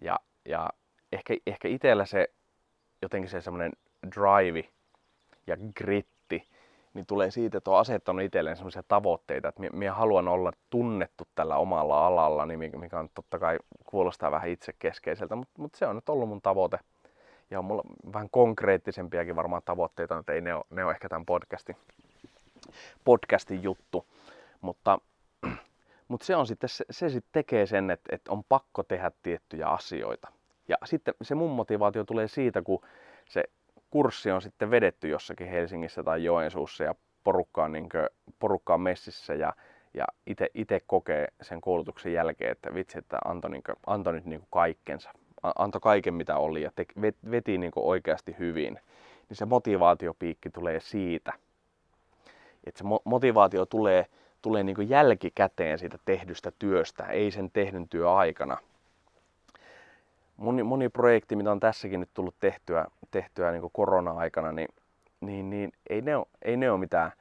Ja, 0.00 0.18
ja 0.44 0.70
ehkä, 1.12 1.34
ehkä 1.46 1.68
itsellä 1.68 2.04
se 2.04 2.28
jotenkin 3.02 3.30
se 3.30 3.40
semmoinen 3.40 3.72
drive 4.16 4.68
ja 5.46 5.56
gritti, 5.76 6.48
niin 6.94 7.06
tulee 7.06 7.30
siitä, 7.30 7.58
että 7.58 7.70
on 7.70 7.78
asettanut 7.78 8.24
itselleen 8.24 8.56
semmoisia 8.56 8.82
tavoitteita, 8.88 9.48
että 9.48 9.62
minä 9.72 9.94
haluan 9.94 10.28
olla 10.28 10.52
tunnettu 10.70 11.24
tällä 11.34 11.56
omalla 11.56 12.06
alalla, 12.06 12.46
niin 12.46 12.80
mikä 12.80 12.98
on 12.98 13.08
totta 13.14 13.38
kai 13.38 13.58
kuulostaa 13.84 14.30
vähän 14.30 14.50
itsekeskeiseltä, 14.50 15.36
mutta, 15.36 15.62
mutta 15.62 15.78
se 15.78 15.86
on 15.86 15.96
nyt 15.96 16.08
ollut 16.08 16.28
mun 16.28 16.42
tavoite 16.42 16.78
ja 17.50 17.58
on 17.58 17.64
mulla 17.64 17.82
vähän 18.12 18.30
konkreettisempiakin 18.30 19.36
varmaan 19.36 19.62
tavoitteita, 19.64 20.16
mutta 20.16 20.32
ei 20.32 20.40
ne 20.40 20.54
ole, 20.54 20.64
ne 20.70 20.84
ole 20.84 20.92
ehkä 20.92 21.08
tämän 21.08 21.26
podcastin, 21.26 21.76
podcastin 23.04 23.62
juttu. 23.62 24.06
Mutta, 24.60 24.98
mutta 26.08 26.26
se, 26.26 26.36
on 26.36 26.46
sitten, 26.46 26.68
se, 26.68 26.84
se 26.90 27.08
sitten 27.08 27.32
tekee 27.32 27.66
sen, 27.66 27.90
että, 27.90 28.14
että 28.14 28.32
on 28.32 28.44
pakko 28.44 28.82
tehdä 28.82 29.10
tiettyjä 29.22 29.68
asioita. 29.68 30.32
Ja 30.68 30.76
sitten 30.84 31.14
se 31.22 31.34
mun 31.34 31.50
motivaatio 31.50 32.04
tulee 32.04 32.28
siitä, 32.28 32.62
kun 32.62 32.80
se 33.28 33.44
kurssi 33.90 34.30
on 34.30 34.42
sitten 34.42 34.70
vedetty 34.70 35.08
jossakin 35.08 35.46
Helsingissä 35.46 36.02
tai 36.02 36.24
Joensuussa 36.24 36.84
ja 36.84 36.94
porukka 37.24 37.64
on, 37.64 37.72
niin 37.72 37.88
kuin, 37.88 38.06
porukka 38.38 38.74
on 38.74 38.80
messissä 38.80 39.34
ja, 39.34 39.52
ja 39.94 40.04
itse 40.54 40.80
kokee 40.86 41.28
sen 41.42 41.60
koulutuksen 41.60 42.12
jälkeen, 42.12 42.52
että 42.52 42.74
vitsi, 42.74 42.98
että 42.98 43.18
antoi, 43.24 43.50
niin 43.50 43.62
kuin, 43.62 43.76
antoi 43.86 44.12
nyt 44.12 44.24
niin 44.24 44.40
kuin 44.40 44.48
kaikkensa 44.50 45.10
antoi 45.42 45.80
kaiken 45.80 46.14
mitä 46.14 46.36
oli 46.36 46.62
ja 46.62 46.70
te, 46.76 46.86
veti 47.30 47.58
niin 47.58 47.72
kuin 47.72 47.86
oikeasti 47.86 48.36
hyvin, 48.38 48.78
niin 49.28 49.36
se 49.36 49.44
motivaatiopiikki 49.44 50.50
tulee 50.50 50.80
siitä. 50.80 51.32
Että 52.64 52.78
se 52.78 52.84
motivaatio 53.04 53.66
tulee, 53.66 54.06
tulee 54.42 54.62
niin 54.62 54.76
kuin 54.76 54.88
jälkikäteen 54.88 55.78
siitä 55.78 55.98
tehdystä 56.04 56.52
työstä, 56.58 57.04
ei 57.04 57.30
sen 57.30 57.50
tehdyn 57.50 57.88
työaikana. 57.88 58.56
Moni, 60.36 60.62
moni 60.62 60.88
projekti, 60.88 61.36
mitä 61.36 61.52
on 61.52 61.60
tässäkin 61.60 62.00
nyt 62.00 62.10
tullut 62.14 62.34
tehtyä, 62.40 62.86
tehtyä 63.10 63.50
niin 63.50 63.60
kuin 63.60 63.72
korona-aikana, 63.72 64.52
niin, 64.52 64.68
niin, 65.20 65.50
niin 65.50 65.72
ei, 65.90 66.02
ne 66.02 66.16
ole, 66.16 66.26
ei 66.42 66.56
ne 66.56 66.70
ole 66.70 66.80
mitään, 66.80 67.12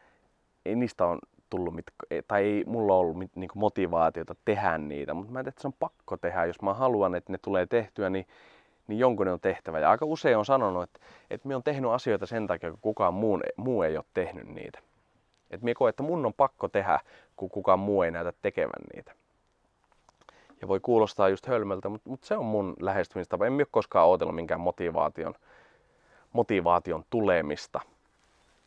ei 0.65 0.75
niistä 0.75 1.05
on 1.05 1.19
tullut, 1.49 1.75
mit, 1.75 1.85
tai 2.27 2.43
ei 2.43 2.63
mulla 2.67 2.95
ollut 2.95 3.17
mit, 3.17 3.35
niin 3.35 3.49
motivaatiota 3.55 4.35
tehdä 4.45 4.77
niitä, 4.77 5.13
mutta 5.13 5.31
mä 5.31 5.39
en 5.39 5.47
että 5.47 5.61
se 5.61 5.67
on 5.67 5.73
pakko 5.79 6.17
tehdä, 6.17 6.45
jos 6.45 6.61
mä 6.61 6.73
haluan, 6.73 7.15
että 7.15 7.31
ne 7.31 7.37
tulee 7.37 7.65
tehtyä, 7.65 8.09
niin, 8.09 8.27
niin 8.87 8.99
jonkun 8.99 9.25
ne 9.25 9.31
on 9.31 9.39
tehtävä. 9.39 9.79
Ja 9.79 9.89
aika 9.89 10.05
usein 10.05 10.37
on 10.37 10.45
sanonut, 10.45 10.83
että, 10.83 10.99
että 11.29 11.47
mä 11.47 11.53
oon 11.53 11.63
tehnyt 11.63 11.91
asioita 11.91 12.25
sen 12.25 12.47
takia, 12.47 12.71
kun 12.71 12.79
kukaan 12.81 13.13
muu, 13.13 13.39
muu 13.55 13.83
ei 13.83 13.97
ole 13.97 14.05
tehnyt 14.13 14.47
niitä. 14.47 14.79
Että 15.51 15.65
mä 15.65 15.73
koen, 15.73 15.89
että 15.89 16.03
mun 16.03 16.25
on 16.25 16.33
pakko 16.33 16.67
tehdä, 16.67 16.99
kun 17.35 17.49
kukaan 17.49 17.79
muu 17.79 18.03
ei 18.03 18.11
näytä 18.11 18.33
tekevän 18.41 18.83
niitä. 18.93 19.11
Ja 20.61 20.67
voi 20.67 20.79
kuulostaa 20.79 21.29
just 21.29 21.45
hölmöltä, 21.45 21.89
mutta, 21.89 22.09
mutta 22.09 22.27
se 22.27 22.37
on 22.37 22.45
mun 22.45 22.73
lähestymistapa. 22.79 23.45
En 23.45 23.53
ole 23.53 23.65
koskaan 23.71 24.07
odotellut 24.07 24.35
minkään 24.35 24.61
motivaation, 24.61 25.33
motivaation 26.33 27.03
tulemista 27.09 27.79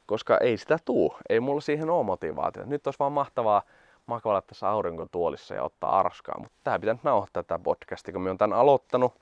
koska 0.06 0.38
ei 0.38 0.56
sitä 0.56 0.78
tuu. 0.84 1.16
Ei 1.28 1.40
mulla 1.40 1.60
siihen 1.60 1.90
ole 1.90 2.04
motivaatiota. 2.04 2.68
Nyt 2.68 2.86
olisi 2.86 2.98
vaan 2.98 3.12
mahtavaa 3.12 3.62
makailla 4.06 4.42
tässä 4.42 4.68
aurinkotuolissa 4.68 5.54
ja 5.54 5.62
ottaa 5.62 5.98
arskaa, 5.98 6.38
mutta 6.38 6.56
tää 6.64 6.78
pitää 6.78 6.94
nyt 6.94 7.04
nauhoittaa 7.04 7.42
tätä 7.42 7.58
podcastia, 7.64 8.12
kun 8.12 8.22
mä 8.22 8.30
oon 8.30 8.38
tän 8.38 8.52
aloittanut 8.52 9.14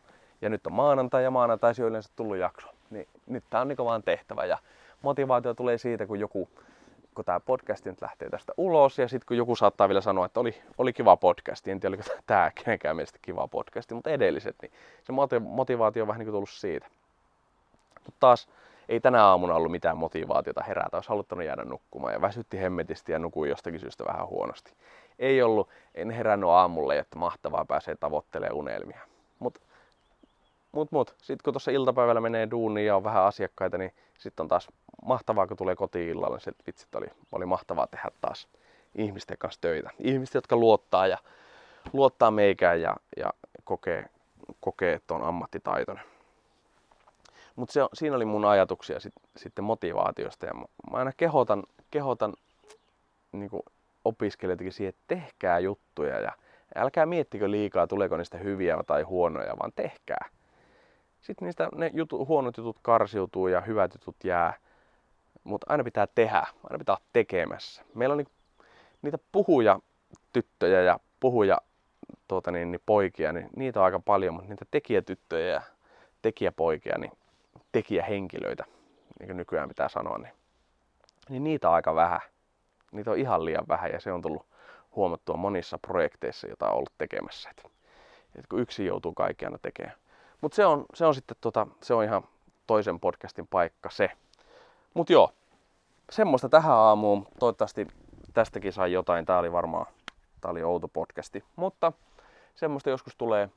ja 0.43 0.49
nyt 0.49 0.67
on 0.67 0.73
maanantai 0.73 1.25
ja 1.25 1.31
maanantai 1.31 1.73
on 1.81 1.87
yleensä 1.87 2.11
tullut 2.17 2.37
jakso. 2.37 2.69
Niin 2.91 3.09
nyt 3.27 3.45
tää 3.51 3.61
on 3.61 3.69
niinku 3.69 3.85
vaan 3.85 4.03
tehtävä 4.03 4.45
ja 4.45 4.59
motivaatio 5.03 5.55
tulee 5.55 5.79
siitä, 5.79 6.07
kun 6.07 6.21
joku 6.21 6.49
kun 7.15 7.25
tämä 7.25 7.41
podcast 7.41 7.85
nyt 7.85 8.03
lähtee 8.03 8.31
tästä 8.31 8.53
ulos 8.57 8.99
ja 8.99 9.09
sitten 9.09 9.27
kun 9.27 9.37
joku 9.37 9.57
saattaa 9.57 9.89
vielä 9.89 10.01
sanoa, 10.01 10.27
että 10.27 10.41
oli, 10.41 10.55
oli 10.79 10.93
kiva 10.93 11.17
podcast, 11.17 11.69
en 11.69 11.81
tiedä 11.81 11.91
oliko 11.91 12.03
tämä 12.27 12.51
kenenkään 12.65 12.97
mielestä 12.97 13.19
kiva 13.23 13.49
podcast, 13.49 13.93
mutta 13.93 14.11
edelliset, 14.11 14.57
niin 14.63 14.73
se 15.03 15.13
motivaatio 15.41 16.05
on 16.05 16.09
vähän 16.09 16.19
niin 16.19 16.27
kuin 16.27 16.35
tullut 16.35 16.51
siitä. 16.51 16.87
Mutta 18.05 18.21
taas 18.21 18.49
ei 18.91 19.01
tänä 19.01 19.25
aamuna 19.25 19.55
ollut 19.55 19.73
mitään 19.73 19.97
motivaatiota 19.97 20.63
herätä, 20.63 20.97
olisi 20.97 21.09
haluttanut 21.09 21.45
jäädä 21.45 21.65
nukkumaan 21.65 22.13
ja 22.13 22.21
väsytti 22.21 22.59
hemmetisti 22.59 23.13
ja 23.13 23.19
nukuin 23.19 23.51
jostakin 23.51 23.81
syystä 23.81 24.05
vähän 24.05 24.29
huonosti. 24.29 24.73
Ei 25.19 25.43
ollut, 25.43 25.69
en 25.95 26.11
herännyt 26.11 26.51
aamulle, 26.51 26.99
että 26.99 27.19
mahtavaa 27.19 27.65
pääsee 27.65 27.97
tavoittelemaan 27.97 28.57
unelmia. 28.57 29.01
Mutta 29.39 29.61
mut, 30.73 30.93
mut. 30.93 31.15
Sitten 31.19 31.45
kun 31.45 31.53
tuossa 31.53 31.71
iltapäivällä 31.71 32.21
menee 32.21 32.51
duuniin 32.51 32.87
ja 32.87 32.97
on 32.97 33.05
vähän 33.05 33.25
asiakkaita, 33.25 33.79
niin 33.79 33.93
sitten 34.19 34.45
on 34.45 34.49
taas 34.49 34.69
mahtavaa, 35.05 35.47
kun 35.47 35.57
tulee 35.57 35.77
kotiin 35.77 36.09
illalla. 36.09 36.39
Niin 36.47 36.57
vitsit 36.67 36.95
oli, 36.95 37.07
oli 37.33 37.47
mahtavaa 37.47 37.87
tehdä 37.87 38.11
taas 38.21 38.49
ihmisten 38.95 39.39
kanssa 39.39 39.61
töitä. 39.61 39.91
Ihmiset, 39.99 40.35
jotka 40.35 40.57
luottaa 40.57 41.07
ja 41.07 41.19
luottaa 41.93 42.31
meikään 42.31 42.81
ja, 42.81 42.97
ja 43.17 43.33
kokee, 43.65 44.05
kokee, 44.61 44.93
että 44.93 45.15
on 45.15 45.23
ammattitaitoinen. 45.23 46.05
Mutta 47.57 47.89
siinä 47.95 48.17
oli 48.17 48.25
mun 48.25 48.45
ajatuksia 48.45 49.01
sit, 49.01 49.13
sitten 49.37 49.65
motivaatiosta 49.65 50.47
ja 50.47 50.55
mä, 50.55 50.65
mä 50.91 50.99
aina 50.99 51.13
kehotan, 51.17 51.63
kehotan 51.91 52.35
niin 53.33 53.51
opiskelijoitakin 54.05 54.73
siihen, 54.73 54.89
että 54.89 55.03
tehkää 55.09 55.59
juttuja 55.59 56.21
ja 56.21 56.33
älkää 56.75 57.07
miettikö 57.07 57.51
liikaa, 57.51 57.87
tuleeko 57.87 58.17
niistä 58.17 58.39
hyviä 58.39 58.77
tai 58.87 59.03
huonoja, 59.03 59.59
vaan 59.59 59.73
tehkää. 59.77 60.29
Sitten 61.21 61.47
niistä 61.47 61.69
ne 61.75 61.91
jutu, 61.95 62.27
huonot 62.27 62.57
jutut 62.57 62.77
karsiutuu 62.83 63.49
ja 63.49 63.61
hyvät 63.61 63.95
jutut 63.95 64.17
jää, 64.25 64.55
mutta 65.45 65.67
aina 65.69 65.85
pitää 65.85 66.07
tehdä, 66.15 66.47
aina 66.65 66.79
pitää 66.79 66.95
olla 66.95 67.05
tekemässä. 67.13 67.83
Meillä 67.95 68.13
on 68.13 68.19
ni, 68.19 68.25
niitä 69.03 69.19
puhuja 69.33 69.81
tyttöjä 70.33 70.81
ja 70.81 71.01
puhuja 71.21 71.59
tuota 72.29 72.51
niin, 72.51 72.71
niin 72.71 72.83
poikia, 72.87 73.33
niin 73.33 73.49
niitä 73.57 73.81
on 73.81 73.85
aika 73.85 74.01
paljon, 74.01 74.35
mutta 74.35 74.51
niitä 74.51 74.65
tekijätyttöjä 74.71 75.53
ja 75.55 75.63
tekijäpoikia, 76.23 76.99
niin 76.99 77.13
tekijähenkilöitä, 77.73 78.65
niin 79.19 79.27
kuin 79.27 79.37
nykyään 79.37 79.69
pitää 79.69 79.89
sanoa, 79.89 80.19
niin, 80.19 80.33
niin 81.29 81.45
niitä 81.45 81.69
on 81.69 81.75
aika 81.75 81.95
vähän. 81.95 82.21
Niitä 82.93 83.11
on 83.11 83.19
ihan 83.19 83.45
liian 83.45 83.69
vähän 83.69 83.91
ja 83.93 84.01
se 84.01 84.13
on 84.13 84.23
tullut 84.23 84.47
huomattua 84.97 85.37
monissa 85.37 85.79
projekteissa, 85.79 86.47
joita 86.47 86.69
on 86.69 86.77
ollut 86.77 86.93
tekemässä. 86.99 87.51
Et, 87.51 87.71
et 88.39 88.47
kun 88.47 88.61
yksi 88.61 88.87
joutuu 88.87 89.15
kaikkiana 89.15 89.59
tekemään. 89.63 89.97
Mutta 90.41 90.57
se 90.57 90.67
on, 90.67 90.87
se 90.95 91.07
on 91.07 91.15
sitten 91.15 91.37
tota, 91.41 91.67
se 91.83 91.95
on 91.95 92.05
ihan 92.05 92.23
toisen 92.67 93.01
podcastin 93.01 93.47
paikka 93.47 93.91
se. 93.91 94.11
Mutta 94.95 95.13
joo, 95.13 95.33
semmoista 96.11 96.49
tähän 96.49 96.73
aamuun. 96.73 97.27
Toivottavasti 97.39 97.87
tästäkin 98.35 98.73
sai 98.73 98.93
jotain. 98.93 99.27
Tää 99.27 99.39
oli 99.39 99.53
varmaan, 99.53 99.87
tää 100.41 100.51
oli 100.51 100.63
outo 100.63 100.89
podcasti. 100.89 101.45
Mutta 101.57 101.93
semmoista 102.55 102.91
joskus 102.91 103.17
tulee. 103.17 103.49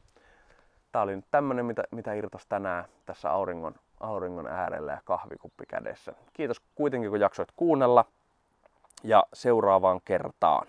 Tää 0.93 1.01
oli 1.01 1.15
nyt 1.15 1.25
tämmönen, 1.32 1.65
mitä, 1.65 1.84
mitä 1.91 2.13
irtos 2.13 2.47
tänään 2.47 2.86
tässä 3.06 3.32
auringon, 3.32 3.75
auringon 3.99 4.47
äärellä 4.47 4.91
ja 4.91 5.01
kahvikuppi 5.06 5.65
kädessä. 5.65 6.13
Kiitos 6.34 6.62
kuitenkin, 6.75 7.10
kun 7.10 7.19
jaksoit 7.19 7.49
kuunnella. 7.56 8.06
Ja 9.03 9.23
seuraavaan 9.34 10.01
kertaan. 10.06 10.67